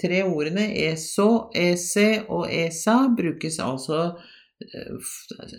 tre 0.00 0.22
ordene 0.24 0.70
ESO, 0.86 1.50
EC 1.52 2.24
og 2.32 2.46
ESA 2.48 2.96
brukes 3.18 3.58
altså 3.60 4.00
eh, 4.64 5.12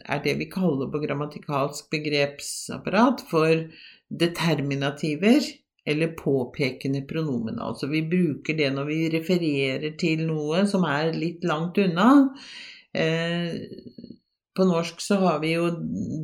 er 0.09 0.23
det 0.25 0.39
vi 0.39 0.49
kaller 0.49 0.89
på 0.89 1.03
grammatikalsk 1.03 1.91
begrepsapparat 1.93 3.21
for 3.29 3.67
determinativer 4.09 5.45
eller 5.87 6.15
påpekende 6.17 7.03
pronomen. 7.07 7.61
Altså 7.61 7.87
vi 7.93 8.01
bruker 8.09 8.57
det 8.57 8.71
når 8.73 8.89
vi 8.89 8.99
refererer 9.13 9.93
til 10.01 10.25
noe 10.27 10.65
som 10.67 10.83
er 10.89 11.13
litt 11.13 11.45
langt 11.47 11.77
unna. 11.79 12.09
Eh, 12.97 13.53
på 14.57 14.65
norsk 14.67 15.01
så 15.03 15.19
har 15.21 15.41
vi 15.43 15.53
jo 15.55 15.69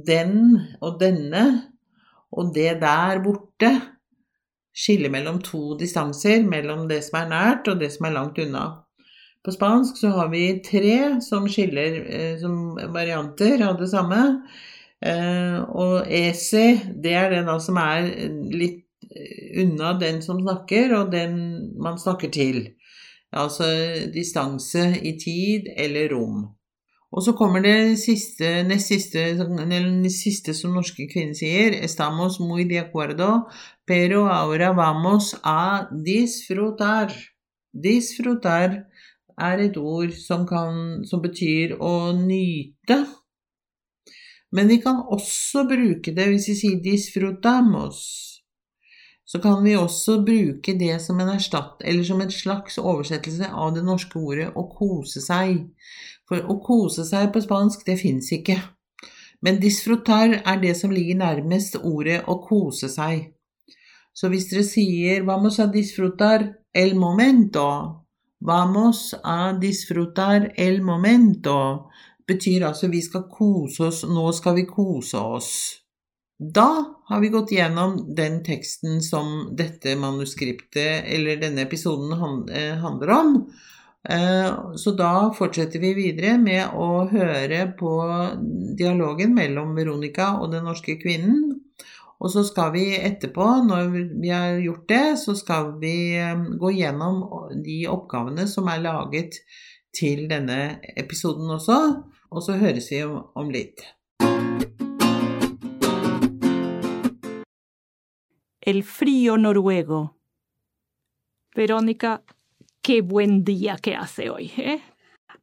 den 0.07 0.57
og 0.81 0.99
denne 1.01 1.43
og 2.33 2.53
det 2.55 2.79
der 2.81 3.21
borte. 3.23 3.73
Skille 4.73 5.11
mellom 5.13 5.37
to 5.45 5.75
distanser, 5.77 6.41
mellom 6.49 6.87
det 6.89 7.03
som 7.05 7.19
er 7.19 7.29
nært 7.29 7.69
og 7.69 7.81
det 7.81 7.91
som 7.93 8.07
er 8.09 8.15
langt 8.15 8.39
unna. 8.41 8.63
På 9.43 9.51
spansk 9.53 9.99
så 9.99 10.13
har 10.15 10.31
vi 10.31 10.45
tre 10.65 11.19
som 11.21 11.45
skiller 11.51 11.99
eh, 12.07 12.37
som 12.41 12.77
varianter 12.95 13.61
av 13.67 13.77
det 13.77 13.91
samme. 13.91 14.21
Eh, 15.03 15.59
og 15.69 16.07
ese, 16.07 16.79
det 17.03 17.13
er 17.19 17.35
den 17.35 17.51
som 17.61 17.77
er 17.77 18.07
litt 18.49 18.81
unna 19.61 19.93
den 19.99 20.21
som 20.25 20.39
snakker, 20.41 20.93
og 20.97 21.11
den 21.13 21.35
man 21.81 21.99
snakker 21.99 22.31
til. 22.33 22.65
Altså 23.33 23.67
distanse 24.13 24.93
i 25.01 25.15
tid 25.19 25.69
eller 25.75 26.09
rom. 26.13 26.47
Og 27.13 27.21
så 27.21 27.35
kommer 27.37 27.61
det 27.61 27.99
siste, 28.01 28.63
nest 28.65 28.89
siste, 28.89 29.21
eller 29.21 30.09
siste 30.09 30.55
som 30.57 30.73
norske 30.73 31.05
kvinner 31.11 31.37
sier. 31.37 31.75
Estamos 31.85 32.39
muy 32.41 32.65
de 32.65 32.79
acuerdo, 32.81 33.45
pero 33.85 34.25
ahora 34.25 34.71
vamos 34.73 35.35
a 35.43 35.87
disfrutar. 35.91 37.13
Disfrutar 37.71 38.85
er 39.37 39.61
et 39.61 39.77
ord 39.77 40.13
som, 40.17 40.47
kan, 40.49 41.05
som 41.05 41.21
betyr 41.21 41.77
å 41.77 42.13
nyte. 42.17 43.03
Men 44.53 44.69
vi 44.69 44.79
kan 44.81 45.05
også 45.05 45.67
bruke 45.69 46.13
det 46.17 46.27
hvis 46.31 46.49
vi 46.49 46.57
sier 46.57 46.81
disfrutamos. 46.81 48.01
Så 49.25 49.39
kan 49.41 49.63
vi 49.63 49.77
også 49.77 50.19
bruke 50.25 50.73
det 50.77 50.97
som 51.01 51.21
en 51.21 51.31
erstatt, 51.33 51.81
eller 51.81 52.03
som 52.05 52.21
en 52.21 52.33
slags 52.33 52.77
oversettelse 52.77 53.49
av 53.49 53.71
det 53.77 53.85
norske 53.85 54.19
ordet 54.19 54.49
å 54.53 54.65
kose 54.69 55.21
seg. 55.23 55.61
For 56.33 56.47
å 56.49 56.55
kose 56.65 57.03
seg 57.05 57.27
på 57.29 57.43
spansk, 57.43 57.83
det 57.85 57.99
fins 57.99 58.31
ikke. 58.33 58.55
Men 59.45 59.59
disfrutar 59.61 60.39
er 60.39 60.61
det 60.63 60.71
som 60.79 60.89
ligger 60.89 61.19
nærmest 61.19 61.75
ordet 61.77 62.23
å 62.25 62.39
kose 62.41 62.87
seg. 62.89 63.27
Så 64.17 64.31
hvis 64.33 64.47
dere 64.49 64.63
sier 64.65 65.21
'vamos 65.27 65.59
a 65.59 65.67
disfrutar 65.67 66.47
el 66.73 66.95
momento', 66.95 68.01
'vamos 68.41 69.13
a 69.23 69.53
disfrutar 69.53 70.49
el 70.57 70.81
momento', 70.81 71.85
betyr 72.27 72.65
altså 72.65 72.87
vi 72.89 73.01
skal 73.01 73.29
kose 73.29 73.83
oss, 73.83 74.03
nå 74.03 74.31
skal 74.33 74.55
vi 74.55 74.65
kose 74.65 75.17
oss. 75.17 75.51
Da 76.39 76.95
har 77.05 77.19
vi 77.19 77.29
gått 77.29 77.51
gjennom 77.51 78.15
den 78.15 78.43
teksten 78.43 79.01
som 79.01 79.55
dette 79.55 79.95
manuskriptet, 79.95 81.05
eller 81.05 81.37
denne 81.37 81.61
episoden, 81.61 82.49
eh, 82.49 82.75
handler 82.77 83.09
om. 83.09 83.53
Eh, 84.09 84.75
så 84.75 84.91
da 84.99 85.31
fortsetter 85.37 85.79
vi 85.79 85.93
videre 85.95 86.35
med 86.41 86.75
å 86.75 87.05
høre 87.07 87.69
på 87.79 87.91
dialogen 88.75 89.31
mellom 89.37 89.71
Veronica 89.77 90.33
og 90.41 90.51
den 90.51 90.67
norske 90.67 90.97
kvinnen. 90.99 91.53
Og 92.23 92.31
så 92.31 92.43
skal 92.47 92.71
vi 92.75 92.83
etterpå, 92.99 93.45
når 93.67 93.89
vi 94.21 94.31
har 94.31 94.59
gjort 94.63 94.87
det, 94.91 95.05
så 95.23 95.35
skal 95.39 95.73
vi 95.79 95.95
eh, 96.19 96.35
gå 96.59 96.73
gjennom 96.75 97.23
de 97.63 97.83
oppgavene 97.91 98.47
som 98.47 98.67
er 98.71 98.83
laget 98.83 99.39
til 99.95 100.27
denne 100.31 100.79
episoden 100.99 101.51
også. 101.55 101.79
Og 102.33 102.43
så 102.43 102.57
høres 102.59 102.89
vi 102.91 103.03
om 103.07 103.51
litt. 103.53 103.83
El 108.63 108.79
frío 108.87 109.35
noruego. 109.37 110.05
Verónica 111.55 112.17
qué 112.83 113.01
buen 113.01 113.43
día 113.43 113.77
que 113.81 113.95
hace 113.95 114.29
hoy, 114.29 114.51
¿eh? 114.57 114.81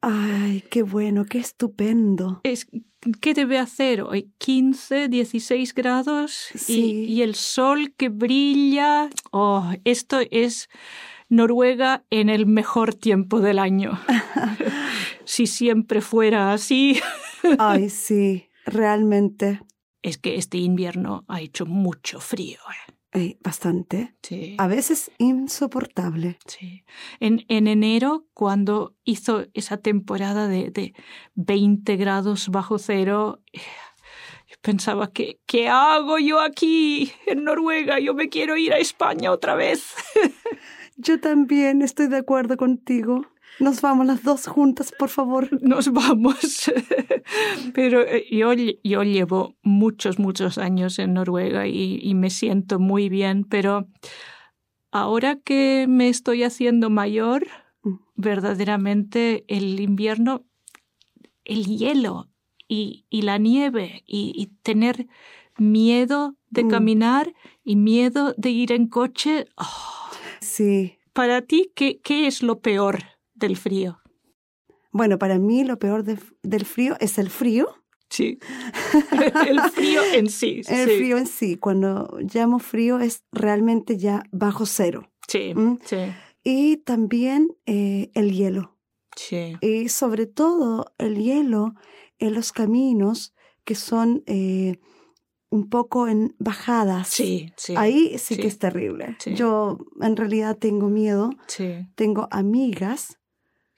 Ay, 0.03 0.63
qué 0.71 0.83
bueno, 0.83 1.25
qué 1.25 1.39
estupendo. 1.39 2.41
Es, 2.45 2.69
¿Qué 3.21 3.35
debe 3.35 3.59
hacer 3.59 4.03
hoy? 4.03 4.31
15, 4.39 5.09
16 5.09 5.75
grados 5.75 6.51
sí. 6.55 7.07
y, 7.09 7.15
y, 7.15 7.23
el 7.23 7.35
sol 7.35 7.95
que 7.97 8.11
brilla. 8.11 9.11
Oh, 9.33 9.73
esto 9.85 10.21
es 10.31 10.69
Noruega 11.29 12.05
en 12.11 12.29
el 12.29 12.47
mejor 12.47 12.95
tiempo 12.95 13.41
del 13.41 13.59
año. 13.59 13.99
si 15.25 15.47
siempre 15.47 16.03
fuera 16.03 16.53
así. 16.53 17.01
Ay, 17.59 17.89
sí, 17.89 18.49
realmente. 18.67 19.61
Es 20.03 20.19
que 20.19 20.37
este 20.37 20.59
invierno 20.59 21.25
ha 21.29 21.41
hecho 21.41 21.67
mucho 21.67 22.21
frío. 22.21 22.59
¿eh? 22.59 22.93
Eh, 23.13 23.39
bastante. 23.43 24.15
Sí. 24.23 24.55
A 24.59 24.69
veces 24.69 25.11
insoportable. 25.19 26.39
Sí. 26.47 26.85
En, 27.19 27.45
en, 27.49 27.67
enero, 27.67 28.27
cuando 28.35 28.95
hizo 29.05 29.47
esa 29.53 29.79
temporada 29.79 30.47
de, 30.47 30.71
de 30.71 30.95
20 31.35 31.97
grados 31.97 32.49
bajo 32.51 32.79
cero, 32.79 33.41
pensaba 34.61 35.11
que 35.13 35.41
¿qué 35.47 35.69
hago 35.69 36.19
yo 36.19 36.41
aquí 36.41 37.13
en 37.27 37.45
Noruega? 37.45 37.99
Yo 37.99 38.15
me 38.15 38.29
quiero 38.29 38.57
ir 38.57 38.73
a 38.73 38.79
España 38.79 39.33
otra 39.33 39.55
vez. 39.55 39.95
Yo 40.97 41.19
también 41.19 41.81
estoy 41.81 42.09
de 42.09 42.19
acuerdo 42.19 42.59
contigo. 42.59 43.27
Nos 43.61 43.81
vamos 43.83 44.07
las 44.07 44.23
dos 44.23 44.47
juntas, 44.47 44.93
por 44.99 45.09
favor. 45.11 45.49
Nos 45.63 45.93
vamos. 45.93 46.71
Pero 47.75 48.01
eh, 48.03 48.25
yo, 48.31 48.53
yo 48.55 49.03
llevo 49.05 49.55
muchos, 49.63 50.19
muchos 50.19 50.59
años 50.59 50.99
en 50.99 51.15
Noruega 51.15 51.67
y, 51.67 52.01
y 52.03 52.15
me 52.15 52.31
siento 52.31 52.79
muy 52.79 53.09
bien, 53.09 53.45
pero 53.45 53.87
ahora 54.91 55.37
que 55.37 55.87
me 55.89 56.09
estoy 56.09 56.43
haciendo 56.43 56.91
mayor, 56.91 57.47
Mm. 57.83 57.95
verdaderamente 58.15 59.45
el 59.49 59.81
invierno, 59.81 60.45
el 61.47 61.65
hielo 61.65 62.29
y, 62.69 63.07
y 63.09 63.23
la 63.23 63.39
nieve 63.39 64.03
y, 64.07 64.33
y 64.37 64.49
tener 64.63 65.07
miedo 65.57 66.35
de 66.51 66.65
Mm. 66.65 66.69
caminar 66.69 67.35
y 67.65 67.77
miedo 67.77 68.35
de 68.37 68.51
ir 68.51 68.73
en 68.73 68.87
coche. 68.89 69.47
oh, 69.57 70.11
Sí. 70.43 70.99
Para 71.15 71.41
ti, 71.41 71.73
¿qué, 71.75 72.01
¿qué 72.01 72.27
es 72.27 72.43
lo 72.43 72.61
peor 72.61 72.99
del 73.41 73.57
frío? 73.57 74.01
Bueno, 74.93 75.19
para 75.19 75.39
mí 75.39 75.65
lo 75.65 75.79
peor 75.79 76.03
de- 76.05 76.19
del 76.43 76.65
frío 76.65 76.97
es 77.01 77.19
el 77.19 77.31
frío. 77.31 77.69
Sí. 78.09 78.39
el 79.49 79.61
frío 79.71 80.03
en 80.15 80.29
sí. 80.29 80.63
El 80.69 80.89
sí. 80.89 80.97
frío 80.97 81.17
en 81.19 81.27
sí. 81.27 81.57
Cuando 81.57 82.19
llamo 82.33 82.59
frío 82.59 82.99
es 82.99 83.23
realmente 83.33 83.97
ya 83.99 84.25
bajo 84.33 84.67
cero. 84.67 85.11
Sí, 85.29 85.53
Mm. 85.55 85.79
sí, 85.85 85.97
Y 86.43 86.79
también 86.79 87.49
eh, 87.67 88.11
el 88.15 88.33
hielo. 88.33 88.77
sí. 89.15 89.57
Y 89.61 89.89
sobre 89.91 90.27
todo 90.27 90.93
el 90.99 91.17
hielo 91.23 91.75
en 92.19 92.35
los 92.35 92.51
caminos 92.53 93.33
que 93.65 93.75
son 93.77 94.25
eh, 94.27 94.81
un 95.51 95.69
poco 95.69 96.09
en 96.09 96.35
bajadas. 96.41 97.07
Sí, 97.09 97.53
sí. 97.57 97.75
Ahí 97.77 98.19
sí, 98.19 98.35
sí. 98.35 98.41
que 98.41 98.49
es 98.49 98.59
terrible. 98.59 99.17
Sí. 99.21 99.35
Yo 99.35 99.79
en 100.01 100.17
realidad 100.17 100.57
tengo 100.59 100.89
miedo. 100.89 101.31
Sí, 101.47 101.87
Tengo 101.95 102.27
amigas 102.33 103.20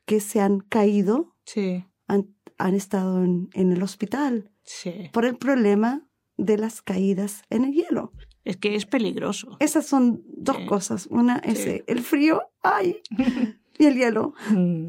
que 0.07 0.21
se 0.21 0.41
han 0.41 0.61
caído, 0.61 1.37
sí, 1.45 1.85
han, 2.09 2.35
han 2.59 2.75
estado 2.75 3.23
en, 3.25 3.49
en 3.55 3.73
el 3.73 3.83
hospital 3.83 4.51
sí. 4.63 5.11
por 5.13 5.25
el 5.25 5.37
problema 5.37 6.09
de 6.37 6.59
las 6.59 6.83
caídas 6.83 7.43
en 7.51 7.65
el 7.65 7.73
hielo. 7.73 8.13
Es 8.45 8.57
que 8.57 8.75
es 8.75 8.87
peligroso. 8.87 9.57
Esas 9.61 9.87
son 9.87 10.23
dos 10.27 10.57
Sí. 10.57 10.67
cosas. 10.67 11.07
Una 11.07 11.37
es 11.39 11.65
eh, 11.67 11.85
el 11.87 12.01
frío, 12.01 12.43
ay, 12.63 12.97
y 13.79 13.85
el 13.85 13.95
hielo. 13.97 14.35
Mm. 14.51 14.89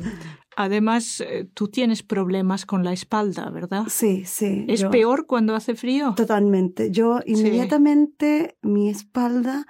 Además, 0.55 1.19
eh, 1.21 1.47
tú 1.53 1.67
tienes 1.67 2.03
problemas 2.03 2.65
con 2.65 2.83
la 2.83 2.93
espalda, 2.93 3.49
¿verdad? 3.51 3.85
Sí, 3.89 4.23
sí. 4.25 4.65
¿Es 4.67 4.81
yo- 4.81 4.89
peor 4.91 5.25
cuando 5.27 5.55
hace 5.55 5.75
frío? 5.75 6.13
Totalmente. 6.15 6.89
Yo 6.91 7.19
inmediatamente 7.25 8.57
mi 8.61 8.89
espalda 8.89 9.65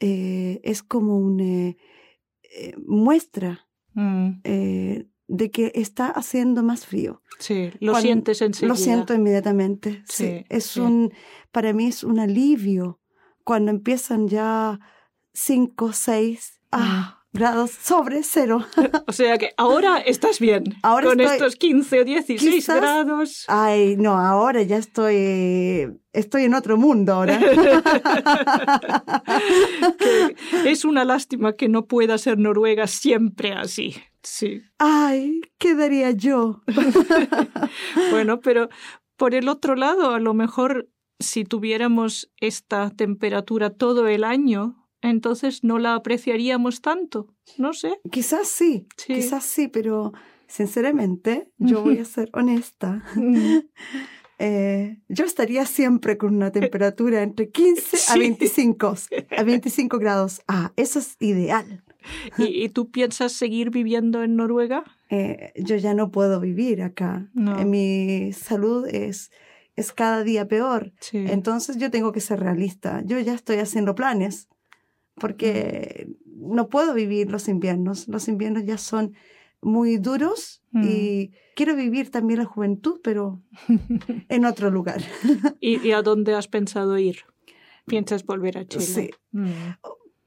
eh, 0.00 0.60
es 0.64 0.82
como 0.82 1.18
una 1.18 1.74
muestra 2.86 3.65
Mm, 3.96 4.40
eh, 4.44 5.06
de 5.28 5.50
que 5.50 5.72
está 5.74 6.06
haciendo 6.08 6.62
más 6.62 6.86
frío. 6.86 7.22
sí, 7.40 7.70
lo 7.80 7.92
Cuando- 7.92 8.06
sientes 8.06 8.40
enseguida. 8.42 8.68
Lo 8.68 8.76
siento 8.76 9.12
inmediatamente. 9.14 10.04
Sí, 10.08 10.24
Sí, 10.26 10.44
es 10.48 10.64
sí. 10.66 10.80
un, 10.80 11.12
para 11.50 11.72
mí 11.72 11.86
es 11.86 12.04
un 12.04 12.20
alivio 12.20 13.00
cuando 13.42 13.70
empiezan 13.72 14.28
ya 14.28 14.78
5, 15.32 15.92
6 15.92 16.60
ah, 16.72 17.15
grados 17.36 17.70
sobre 17.70 18.22
cero. 18.22 18.64
O 19.06 19.12
sea 19.12 19.38
que 19.38 19.52
ahora 19.56 19.98
estás 19.98 20.40
bien. 20.40 20.64
Ahora 20.82 21.08
con 21.08 21.20
estoy- 21.20 21.36
estos 21.36 21.56
15 21.56 22.00
o 22.00 22.04
16 22.04 22.54
Quizás- 22.54 22.80
grados. 22.80 23.44
Ay, 23.48 23.96
no, 23.96 24.18
ahora 24.18 24.62
ya 24.62 24.76
estoy, 24.76 25.88
estoy 26.12 26.44
en 26.44 26.54
otro 26.54 26.76
mundo 26.76 27.14
ahora. 27.14 27.38
es 30.64 30.84
una 30.84 31.04
lástima 31.04 31.54
que 31.54 31.68
no 31.68 31.86
pueda 31.86 32.18
ser 32.18 32.38
Noruega 32.38 32.86
siempre 32.86 33.52
así. 33.52 33.94
Sí. 34.22 34.62
Ay, 34.78 35.40
¿qué 35.58 35.74
daría 35.74 36.10
yo? 36.10 36.62
Bueno, 38.10 38.40
pero 38.40 38.68
por 39.16 39.34
el 39.34 39.48
otro 39.48 39.76
lado, 39.76 40.10
a 40.14 40.20
lo 40.20 40.34
mejor 40.34 40.88
si 41.18 41.44
tuviéramos 41.44 42.30
esta 42.40 42.90
temperatura 42.90 43.70
todo 43.70 44.06
el 44.08 44.24
año, 44.24 44.85
entonces 45.02 45.62
no 45.64 45.78
la 45.78 45.94
apreciaríamos 45.94 46.80
tanto. 46.80 47.34
No 47.58 47.72
sé. 47.72 47.98
Quizás 48.10 48.48
sí, 48.48 48.86
Sí. 48.96 49.14
quizás 49.14 49.44
sí, 49.44 49.68
pero 49.68 50.12
sinceramente, 50.48 51.50
yo 51.58 51.82
voy 51.82 51.98
a 51.98 52.04
ser 52.04 52.30
honesta. 52.32 53.02
Eh, 54.38 54.98
yo 55.08 55.24
estaría 55.24 55.64
siempre 55.64 56.18
con 56.18 56.36
una 56.36 56.52
temperatura 56.52 57.22
entre 57.22 57.48
15 57.50 57.96
a 57.96 57.98
Sí. 58.00 58.18
25, 58.18 58.94
a 59.34 59.42
25 59.44 59.98
grados. 59.98 60.42
Ah, 60.46 60.72
eso 60.76 60.98
es 60.98 61.16
ideal. 61.20 61.82
¿Y, 62.36 62.44
y 62.64 62.68
tú 62.68 62.90
piensas 62.90 63.32
seguir 63.32 63.70
viviendo 63.70 64.22
en 64.22 64.36
Noruega? 64.36 64.84
Eh, 65.08 65.52
yo 65.56 65.76
ya 65.76 65.94
no 65.94 66.10
puedo 66.10 66.38
vivir 66.38 66.82
acá. 66.82 67.30
No. 67.32 67.58
Eh, 67.58 67.64
mi 67.64 68.32
salud 68.34 68.86
es, 68.86 69.30
es 69.74 69.92
cada 69.92 70.22
día 70.22 70.46
peor. 70.46 70.92
Sí. 71.00 71.24
Entonces 71.28 71.78
yo 71.78 71.90
tengo 71.90 72.12
que 72.12 72.20
ser 72.20 72.40
realista. 72.40 73.02
Yo 73.06 73.18
ya 73.20 73.32
estoy 73.34 73.56
haciendo 73.56 73.94
planes 73.94 74.48
porque 75.20 76.08
no 76.36 76.68
puedo 76.68 76.94
vivir 76.94 77.30
los 77.30 77.48
inviernos. 77.48 78.08
Los 78.08 78.28
inviernos 78.28 78.64
ya 78.64 78.78
son 78.78 79.14
muy 79.62 79.96
duros 79.98 80.62
Mm. 80.72 80.82
y 80.84 81.30
quiero 81.54 81.74
vivir 81.74 82.10
también 82.10 82.40
la 82.40 82.44
juventud, 82.44 83.00
pero 83.02 83.40
en 84.28 84.44
otro 84.44 84.70
lugar. 84.70 85.00
¿Y, 85.60 85.78
y 85.86 85.92
a 85.92 86.02
dónde 86.02 86.34
has 86.34 86.48
pensado 86.48 86.98
ir? 86.98 87.20
¿Piensas 87.86 88.26
volver 88.26 88.58
a 88.58 88.66
Chile? 88.66 88.84
Sí. 88.84 89.10
Mm. 89.32 89.48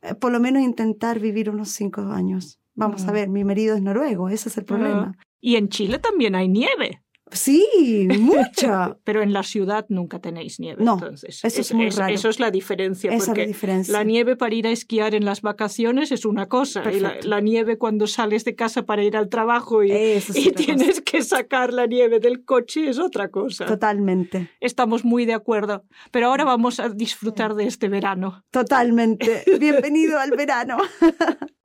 Eh, 0.01 0.15
Por 0.15 0.31
lo 0.31 0.39
menos 0.39 0.63
intentar 0.63 1.19
vivir 1.19 1.49
unos 1.49 1.69
cinco 1.69 2.01
años. 2.01 2.59
Vamos 2.73 3.03
a 3.03 3.11
Mm. 3.11 3.13
ver, 3.13 3.29
mi 3.29 3.43
marido 3.43 3.75
es 3.75 3.81
noruego, 3.83 4.29
ese 4.29 4.49
es 4.49 4.57
el 4.57 4.63
problema. 4.65 5.17
Y 5.41 5.55
en 5.57 5.69
Chile 5.69 5.99
también 5.99 6.33
hay 6.35 6.47
nieve, 6.47 7.03
Sí, 7.31 8.07
mucha. 8.19 8.97
pero 9.03 9.21
en 9.21 9.33
la 9.33 9.43
ciudad 9.43 9.85
nunca 9.89 10.19
tenéis 10.19 10.59
nieve. 10.59 10.83
No, 10.83 10.93
entonces. 10.93 11.43
eso 11.43 11.61
es 11.61 11.73
muy 11.73 11.89
raro. 11.89 12.13
Eso 12.13 12.29
es 12.29 12.39
la 12.39 12.51
diferencia. 12.51 13.09
Esa 13.11 13.17
es 13.17 13.25
porque 13.27 13.41
la 13.41 13.47
diferencia. 13.47 13.91
La 13.91 14.03
nieve 14.03 14.35
para 14.35 14.55
ir 14.55 14.67
a 14.67 14.71
esquiar 14.71 15.15
en 15.15 15.25
las 15.25 15.41
vacaciones 15.41 16.11
es 16.11 16.25
una 16.25 16.47
cosa, 16.47 16.81
y 16.91 16.99
la, 16.99 17.09
Perfecto. 17.09 17.27
la 17.27 17.41
nieve 17.41 17.77
cuando 17.77 18.07
sales 18.07 18.45
de 18.45 18.55
casa 18.55 18.85
para 18.85 19.03
ir 19.03 19.15
al 19.17 19.29
trabajo 19.29 19.83
y, 19.83 19.91
es 19.91 20.35
y 20.35 20.49
otra 20.49 20.51
cosa. 20.51 20.65
tienes 20.65 21.01
que 21.01 21.21
sacar 21.21 21.73
la 21.73 21.85
nieve 21.85 22.19
del 22.19 22.43
coche 22.43 22.89
es 22.89 22.99
otra 22.99 23.29
cosa. 23.29 23.65
Totalmente, 23.65 24.49
Estamos 24.59 25.05
muy 25.05 25.25
de 25.25 25.33
acuerdo, 25.33 25.83
pero 26.11 26.27
ahora 26.27 26.45
vamos 26.45 26.79
a 26.79 26.89
disfrutar 26.89 27.55
de 27.55 27.65
este 27.65 27.89
verano. 27.89 28.43
totalmente. 28.51 29.43
Bienvenido 29.59 30.19
al 30.19 30.31
verano. 30.31 30.77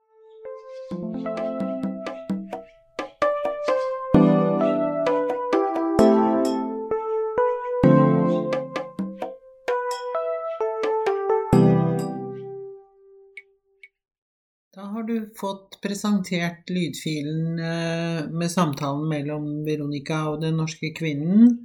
har 15.04 15.08
du 15.08 15.34
fått 15.36 15.80
presentert 15.82 16.70
lydfilen 16.70 17.58
eh, 17.58 18.30
med 18.30 18.50
samtalen 18.50 19.08
mellom 19.08 19.64
Veronica 19.66 20.22
og 20.30 20.40
den 20.40 20.56
norske 20.56 20.94
kvinnen 20.96 21.58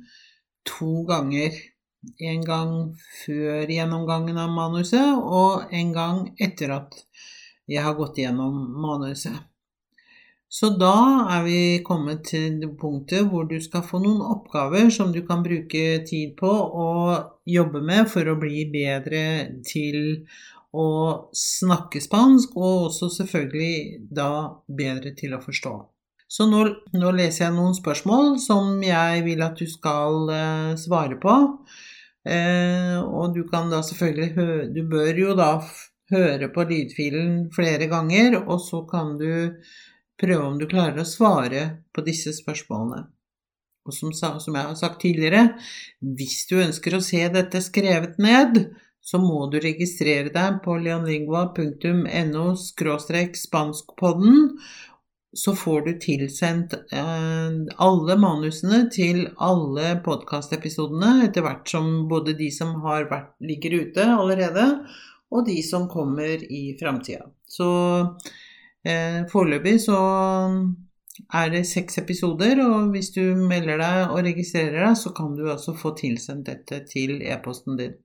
to 0.67 1.05
ganger. 1.07 1.55
En 2.19 2.43
gang 2.43 2.73
før 3.21 3.71
gjennomgangen 3.71 4.39
av 4.39 4.51
manuset, 4.51 5.15
og 5.15 5.71
en 5.71 5.93
gang 5.95 6.19
etter 6.39 6.75
at 6.75 6.99
jeg 7.67 7.83
har 7.83 7.95
gått 7.95 8.19
gjennom 8.19 8.59
manuset. 8.83 9.39
Så 10.51 10.73
da 10.81 11.29
er 11.37 11.43
vi 11.45 11.63
kommet 11.85 12.25
til 12.31 12.59
det 12.59 12.73
punktet 12.81 13.27
hvor 13.29 13.47
du 13.47 13.59
skal 13.63 13.85
få 13.85 14.03
noen 14.03 14.23
oppgaver 14.33 14.89
som 14.91 15.13
du 15.15 15.21
kan 15.27 15.45
bruke 15.45 16.01
tid 16.09 16.35
på 16.39 16.49
å 16.83 16.87
jobbe 17.47 17.83
med 17.85 18.09
for 18.11 18.27
å 18.27 18.39
bli 18.41 18.65
bedre 18.73 19.21
til 19.63 20.25
å 20.75 20.89
snakke 21.35 22.01
spansk, 22.01 22.57
og 22.57 22.89
også 22.89 23.09
selvfølgelig 23.15 24.09
da 24.13 24.31
bedre 24.67 25.15
til 25.17 25.33
å 25.33 25.41
forstå. 25.41 25.73
Så 26.29 26.45
nå, 26.45 26.61
nå 26.93 27.11
leser 27.17 27.47
jeg 27.47 27.55
noen 27.55 27.73
spørsmål 27.73 28.35
som 28.43 28.75
jeg 28.85 29.23
vil 29.25 29.41
at 29.41 29.57
du 29.57 29.65
skal 29.69 30.29
eh, 30.29 30.73
svare 30.77 31.17
på. 31.21 31.35
Eh, 32.29 32.97
og 33.01 33.33
du 33.33 33.45
kan 33.49 33.71
da 33.71 33.79
selvfølgelig 33.85 34.33
hø 34.35 34.47
Du 34.75 34.83
bør 34.91 35.17
jo 35.17 35.33
da 35.37 35.53
høre 36.13 36.49
på 36.53 36.65
lydfilen 36.69 37.47
flere 37.53 37.87
ganger, 37.89 38.37
og 38.43 38.61
så 38.61 38.83
kan 38.89 39.15
du 39.17 39.55
prøve 40.19 40.43
om 40.45 40.59
du 40.59 40.67
klarer 40.69 41.01
å 41.01 41.07
svare 41.07 41.63
på 41.95 42.03
disse 42.05 42.33
spørsmålene. 42.37 43.07
Og 43.89 43.95
som, 43.95 44.13
som 44.13 44.53
jeg 44.53 44.67
har 44.67 44.77
sagt 44.77 45.01
tidligere, 45.01 45.43
hvis 46.01 46.43
du 46.49 46.59
ønsker 46.61 46.93
å 46.93 47.01
se 47.01 47.23
dette 47.33 47.61
skrevet 47.65 48.19
ned, 48.21 48.67
så 49.01 49.19
må 49.21 49.47
du 49.51 49.59
registrere 49.63 50.29
deg 50.33 50.61
på 50.65 50.77
leonlingua.no 50.83 52.45
spanskpodden, 53.39 54.49
så 55.33 55.53
får 55.55 55.81
du 55.85 55.91
tilsendt 56.01 56.73
eh, 56.73 57.57
alle 57.77 58.15
manusene 58.17 58.87
til 58.93 59.27
alle 59.37 59.91
podkastepisodene 60.05 61.27
etter 61.27 61.45
hvert 61.45 61.69
som 61.69 62.07
både 62.09 62.33
de 62.39 62.49
som 62.53 62.79
vært, 62.81 63.35
ligger 63.39 63.77
ute 63.83 64.07
allerede, 64.09 64.65
og 65.29 65.45
de 65.45 65.61
som 65.63 65.85
kommer 65.89 66.41
i 66.41 66.73
framtida. 66.79 67.29
Så 67.45 67.69
eh, 68.81 69.21
foreløpig 69.29 69.77
så 69.85 69.99
er 71.35 71.49
det 71.53 71.65
seks 71.69 71.99
episoder, 72.01 72.61
og 72.65 72.89
hvis 72.95 73.11
du 73.13 73.23
melder 73.37 73.81
deg 73.81 74.13
og 74.13 74.23
registrerer 74.25 74.81
deg, 74.81 74.97
så 74.97 75.13
kan 75.13 75.35
du 75.37 75.45
altså 75.51 75.77
få 75.77 75.93
tilsendt 75.99 76.49
dette 76.49 76.83
til 76.89 77.19
e-posten 77.21 77.77
din. 77.77 77.97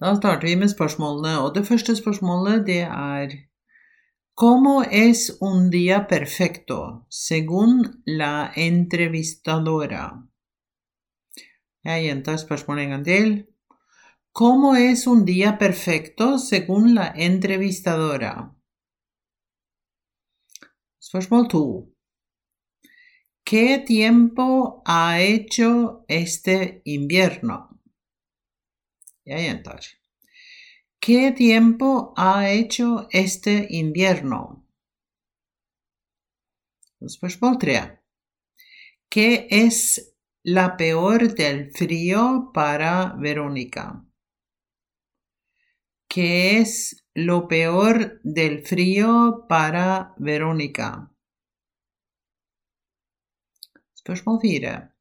Da 0.00 0.14
starter 0.14 0.46
vi 0.46 0.54
med 0.54 0.70
spørsmålene, 0.70 1.40
og 1.42 1.54
det 1.54 1.66
første 1.66 1.96
spørsmålet 1.96 2.66
det 2.66 2.82
er 2.86 3.32
Como 4.38 4.82
es 4.82 5.30
un 5.40 5.70
día 5.70 6.06
perfecto 6.08 7.06
según 7.10 8.02
la 8.06 8.52
entrevistadora? 8.56 10.04
Jeg 11.84 12.02
gjentar 12.02 12.36
spørsmålet 12.36 12.84
en 12.84 12.90
gang 12.90 13.04
til. 13.04 13.44
Como 14.32 14.74
es 14.74 15.06
un 15.06 15.24
día 15.24 15.58
perfecto 15.58 16.38
según 16.38 16.94
la 16.94 17.08
entrevistadora? 17.16 18.54
Spørsmål 21.00 21.48
to. 21.50 21.64
¿Qué 23.44 23.82
tiempo 23.86 24.82
ha 24.86 25.20
hecho 25.20 26.04
este 26.06 26.82
invierno? 26.84 27.67
¿Qué 30.98 31.32
tiempo 31.32 32.14
ha 32.16 32.50
hecho 32.50 33.08
este 33.10 33.66
invierno? 33.68 34.66
Spørsmål 37.06 37.58
tre. 37.58 38.00
¿Qué 39.10 39.46
es 39.50 40.16
la 40.42 40.76
peor 40.78 41.34
del 41.34 41.70
frío 41.72 42.50
para 42.54 43.14
Verónica? 43.18 44.02
¿Qué 46.08 46.58
es 46.58 47.04
lo 47.12 47.48
peor 47.48 48.20
del 48.22 48.64
frío 48.66 49.44
para 49.46 50.14
Verónica? 50.16 51.12
Spørsmål 53.94 54.40
fire. 54.40 54.97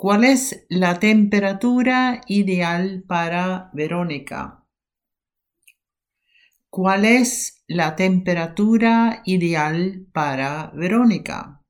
¿Cuál 0.00 0.24
es 0.24 0.64
la 0.70 0.98
temperatura 0.98 2.22
ideal 2.26 3.04
para 3.06 3.70
Verónica? 3.74 4.64
¿Cuál 6.70 7.04
es 7.04 7.62
la 7.68 7.96
temperatura 7.96 9.20
ideal 9.26 10.06
para 10.14 10.72
Verónica? 10.74 11.60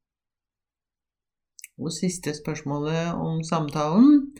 Og 1.76 1.90
siste 1.90 2.30
spørsmålet 2.38 3.18
om 3.18 3.42
samtalen. 3.42 4.32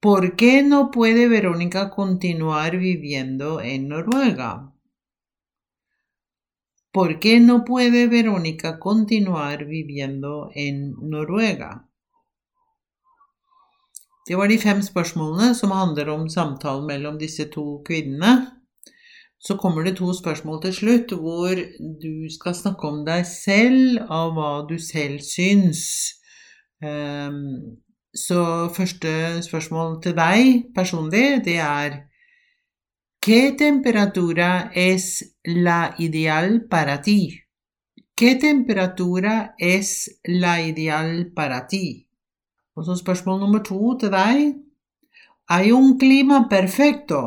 ¿Por 0.00 0.34
qué 0.34 0.62
no 0.62 0.90
puede 0.90 1.28
Verónica 1.28 1.90
continuar 1.90 2.78
viviendo 2.78 3.60
en 3.60 3.88
Noruega? 3.88 4.72
¿Por 6.90 7.18
qué 7.20 7.40
no 7.40 7.64
puede 7.66 8.06
Verónica 8.08 8.78
continuar 8.78 9.66
viviendo 9.66 10.48
en 10.54 10.94
Noruega? 11.10 11.90
Det 14.24 14.36
var 14.40 14.48
de 14.48 14.56
fem 14.58 14.80
spørsmålene 14.82 15.52
som 15.54 15.72
handler 15.76 16.08
om 16.08 16.28
samtalen 16.32 16.86
mellom 16.88 17.18
disse 17.20 17.44
to 17.52 17.82
kvinnene. 17.84 18.34
Så 19.38 19.58
kommer 19.60 19.84
det 19.84 19.98
to 19.98 20.08
spørsmål 20.16 20.62
til 20.62 20.72
slutt 20.78 21.12
hvor 21.20 21.58
du 22.00 22.30
skal 22.32 22.56
snakke 22.56 22.88
om 22.88 23.02
deg 23.04 23.26
selv, 23.28 23.98
av 24.08 24.32
hva 24.32 24.52
du 24.70 24.78
selv 24.80 25.20
syns. 25.20 25.84
Um, 26.80 27.76
så 28.16 28.70
første 28.72 29.42
spørsmål 29.44 29.98
til 30.02 30.16
deg 30.16 30.72
personlig, 30.74 31.44
det 31.44 31.58
er 31.60 32.00
¿Qué 33.24 33.52
temperatura 33.52 34.70
es 34.74 35.36
la 35.44 35.94
ideal 35.98 36.66
para 36.68 37.00
ti? 37.00 37.40
¿Qué 38.14 38.34
temperatura 38.34 39.54
es 39.58 40.20
la 40.24 40.60
ideal 40.60 41.32
para 41.34 41.66
ti? 41.66 42.06
Og 42.76 42.84
så 42.84 42.96
spørsmål 42.98 43.40
nummer 43.40 43.62
to 43.62 43.98
til 43.98 44.10
deg. 44.10 44.54
Hay 45.50 45.72
un 45.72 45.98
clima 46.00 46.46
perfecto. 46.50 47.20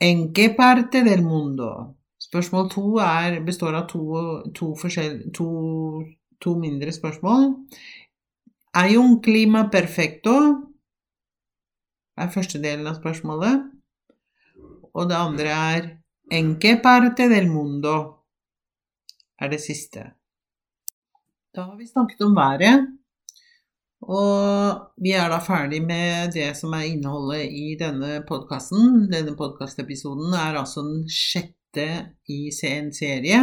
En 0.00 0.32
qué 0.34 0.54
parte 0.56 1.04
del 1.04 1.22
mundo? 1.22 1.96
Spørsmål 2.18 2.70
to 2.70 2.96
er, 2.98 3.40
består 3.44 3.74
av 3.74 3.88
to, 3.88 4.02
to, 4.54 4.74
to, 5.34 5.48
to 6.40 6.54
mindre 6.58 6.92
spørsmål. 6.92 7.50
Hay 8.74 8.96
un 8.96 9.20
clima 9.22 9.68
perfecto? 9.72 10.34
er 12.16 12.30
første 12.30 12.60
delen 12.62 12.86
av 12.86 12.98
spørsmålet. 13.00 13.70
Og 14.94 15.08
det 15.10 15.18
andre 15.18 15.50
er 15.74 15.92
En 16.32 16.54
qué 16.56 16.80
parte 16.82 17.28
del 17.28 17.50
mundo? 17.50 18.24
er 19.38 19.50
det 19.50 19.60
siste. 19.60 20.00
Da 21.54 21.62
har 21.68 21.76
vi 21.76 21.86
snakket 21.86 22.20
om 22.20 22.36
været. 22.36 23.03
Og 24.04 25.00
vi 25.00 25.14
er 25.16 25.30
da 25.32 25.40
ferdig 25.40 25.80
med 25.84 26.34
det 26.36 26.50
som 26.58 26.74
er 26.76 26.90
innholdet 26.90 27.48
i 27.48 27.74
denne 27.80 28.18
podkasten. 28.28 29.06
Denne 29.12 29.32
podkastepisoden 29.38 30.34
er 30.36 30.60
altså 30.60 30.84
den 30.84 31.06
sjette 31.08 31.86
i 32.30 32.50
en 32.68 32.90
serie. 32.94 33.40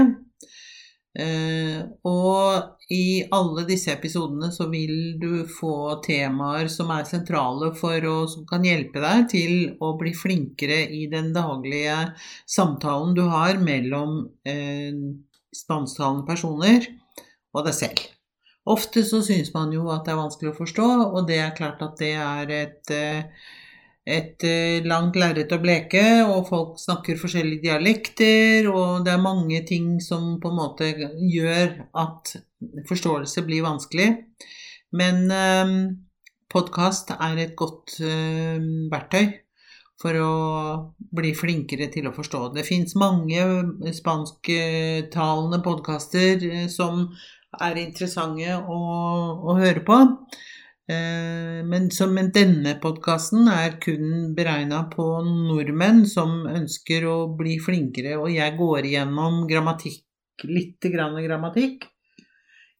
Eh, 1.12 1.82
og 2.08 2.94
i 2.94 3.24
alle 3.36 3.66
disse 3.68 3.92
episodene 3.92 4.48
så 4.56 4.70
vil 4.72 5.18
du 5.20 5.44
få 5.50 5.98
temaer 6.06 6.70
som 6.72 6.94
er 6.96 7.10
sentrale 7.10 7.74
for 7.76 8.08
og 8.08 8.30
som 8.32 8.46
kan 8.48 8.64
hjelpe 8.64 9.04
deg 9.04 9.28
til 9.34 9.54
å 9.84 9.92
bli 10.00 10.14
flinkere 10.16 10.86
i 10.88 11.10
den 11.12 11.34
daglige 11.36 11.98
samtalen 12.48 13.18
du 13.18 13.26
har 13.28 13.60
mellom 13.60 14.24
eh, 14.48 14.96
personer 16.32 16.88
og 17.52 17.68
deg 17.68 17.76
selv. 17.76 18.08
Ofte 18.70 19.02
så 19.04 19.24
syns 19.26 19.50
man 19.56 19.72
jo 19.74 19.88
at 19.90 20.06
det 20.06 20.14
er 20.14 20.20
vanskelig 20.20 20.52
å 20.52 20.60
forstå, 20.60 20.88
og 21.10 21.26
det 21.30 21.40
er 21.42 21.56
klart 21.58 21.82
at 21.82 21.98
det 21.98 22.12
er 22.14 22.52
et, 22.54 22.92
eh, 22.94 23.24
et 24.06 24.46
eh, 24.46 24.86
langt 24.86 25.18
lerret 25.18 25.54
å 25.56 25.62
bleke, 25.62 26.04
og 26.28 26.46
folk 26.50 26.78
snakker 26.82 27.18
forskjellige 27.18 27.66
dialekter, 27.66 28.70
og 28.70 29.08
det 29.08 29.16
er 29.16 29.24
mange 29.24 29.64
ting 29.66 29.96
som 30.04 30.36
på 30.42 30.52
en 30.52 30.60
måte 30.60 30.92
gjør 31.18 31.74
at 32.06 32.36
forståelse 32.90 33.46
blir 33.50 33.66
vanskelig. 33.66 34.12
Men 34.94 35.26
eh, 35.34 35.76
podkast 36.54 37.16
er 37.18 37.42
et 37.42 37.58
godt 37.58 37.98
eh, 38.06 38.62
verktøy 38.94 39.26
for 40.02 40.18
å 40.18 40.32
bli 41.14 41.34
flinkere 41.38 41.90
til 41.94 42.08
å 42.10 42.14
forstå. 42.14 42.48
Det 42.56 42.66
fins 42.66 42.94
mange 42.98 43.42
spansktalende 43.94 45.62
podkaster 45.66 46.46
som 46.74 47.08
er 47.60 47.82
interessante 47.82 48.56
å, 48.56 48.80
å 49.52 49.58
høre 49.60 49.84
på. 49.88 49.98
Eh, 50.92 51.62
men, 51.68 51.90
så, 51.94 52.08
men, 52.12 52.32
denne 52.36 52.76
podkasten 52.82 53.48
er 53.52 53.78
kun 53.84 54.32
beregna 54.38 54.84
på 54.92 55.06
nordmenn 55.26 56.06
som 56.10 56.46
ønsker 56.50 57.06
å 57.08 57.18
bli 57.38 57.58
flinkere, 57.64 58.18
og 58.20 58.32
jeg 58.34 58.58
går 58.60 58.90
igjennom 58.90 59.44
grammatikk, 59.50 60.04
litt 60.50 60.92
grann 60.94 61.20
grammatikk, 61.24 61.86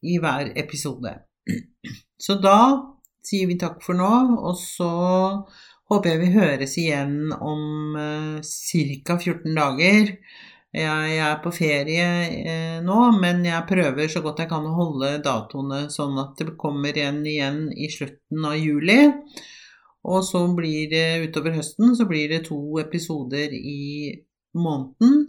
i 0.02 0.18
hver 0.18 0.50
episode. 0.58 1.14
Så 2.18 2.38
da 2.42 2.58
sier 3.22 3.46
vi 3.50 3.58
takk 3.60 3.80
for 3.84 3.98
nå, 3.98 4.10
og 4.42 4.56
så 4.58 4.90
håper 5.92 6.10
jeg 6.10 6.20
vi 6.22 6.32
høres 6.34 6.78
igjen 6.80 7.34
om 7.36 7.98
eh, 7.98 8.40
ca. 9.06 9.18
14 9.18 9.54
dager. 9.56 10.16
Jeg 10.72 11.16
er 11.20 11.34
på 11.44 11.50
ferie 11.52 12.04
eh, 12.48 12.78
nå, 12.80 12.98
men 13.20 13.42
jeg 13.44 13.68
prøver 13.68 14.08
så 14.08 14.22
godt 14.24 14.38
jeg 14.40 14.48
kan 14.48 14.64
å 14.64 14.72
holde 14.72 15.18
datoene 15.24 15.82
sånn 15.92 16.16
at 16.22 16.40
det 16.40 16.54
kommer 16.60 16.96
en 16.96 17.20
igjen 17.28 17.66
i 17.76 17.90
slutten 17.92 18.46
av 18.48 18.56
juli. 18.56 19.02
Og 20.08 20.24
så 20.24 20.40
blir 20.56 20.88
det 20.88 21.28
utover 21.28 21.58
høsten 21.58 21.92
så 21.98 22.08
blir 22.08 22.32
det 22.32 22.46
to 22.48 22.58
episoder 22.80 23.52
i 23.52 24.16
måneden 24.56 25.26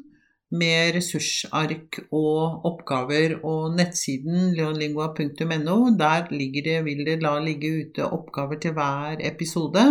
med 0.56 0.96
ressursark 0.96 2.00
og 2.08 2.64
oppgaver. 2.72 3.36
Og 3.44 3.76
nettsiden 3.76 4.54
leonlingua.no, 4.56 5.78
der 6.00 6.30
det, 6.32 6.80
vil 6.88 7.04
det 7.04 7.20
la 7.20 7.36
ligge 7.44 7.76
ute 7.84 8.08
oppgaver 8.08 8.64
til 8.64 8.80
hver 8.80 9.20
episode. 9.20 9.90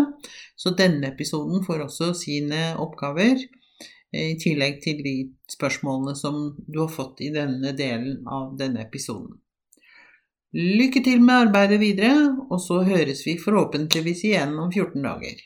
Så 0.56 0.72
denne 0.78 1.12
episoden 1.12 1.60
får 1.66 1.90
også 1.90 2.14
sine 2.24 2.70
oppgaver 2.80 3.36
i 4.12 4.34
tillegg 4.40 4.82
til 4.84 5.00
de 5.04 5.14
spørsmålene 5.50 6.14
som 6.18 6.42
du 6.66 6.82
har 6.82 6.92
fått 6.92 7.22
i 7.24 7.30
denne 7.32 7.72
delen 7.76 8.26
av 8.28 8.52
denne 8.60 8.84
episoden. 8.84 9.38
Lykke 10.52 11.00
til 11.04 11.22
med 11.24 11.48
arbeidet 11.48 11.80
videre, 11.80 12.12
og 12.52 12.60
så 12.60 12.82
høres 12.84 13.24
vi 13.24 13.38
forhåpentligvis 13.40 14.26
igjen 14.28 14.52
om 14.60 14.68
14 14.68 15.00
dager. 15.00 15.38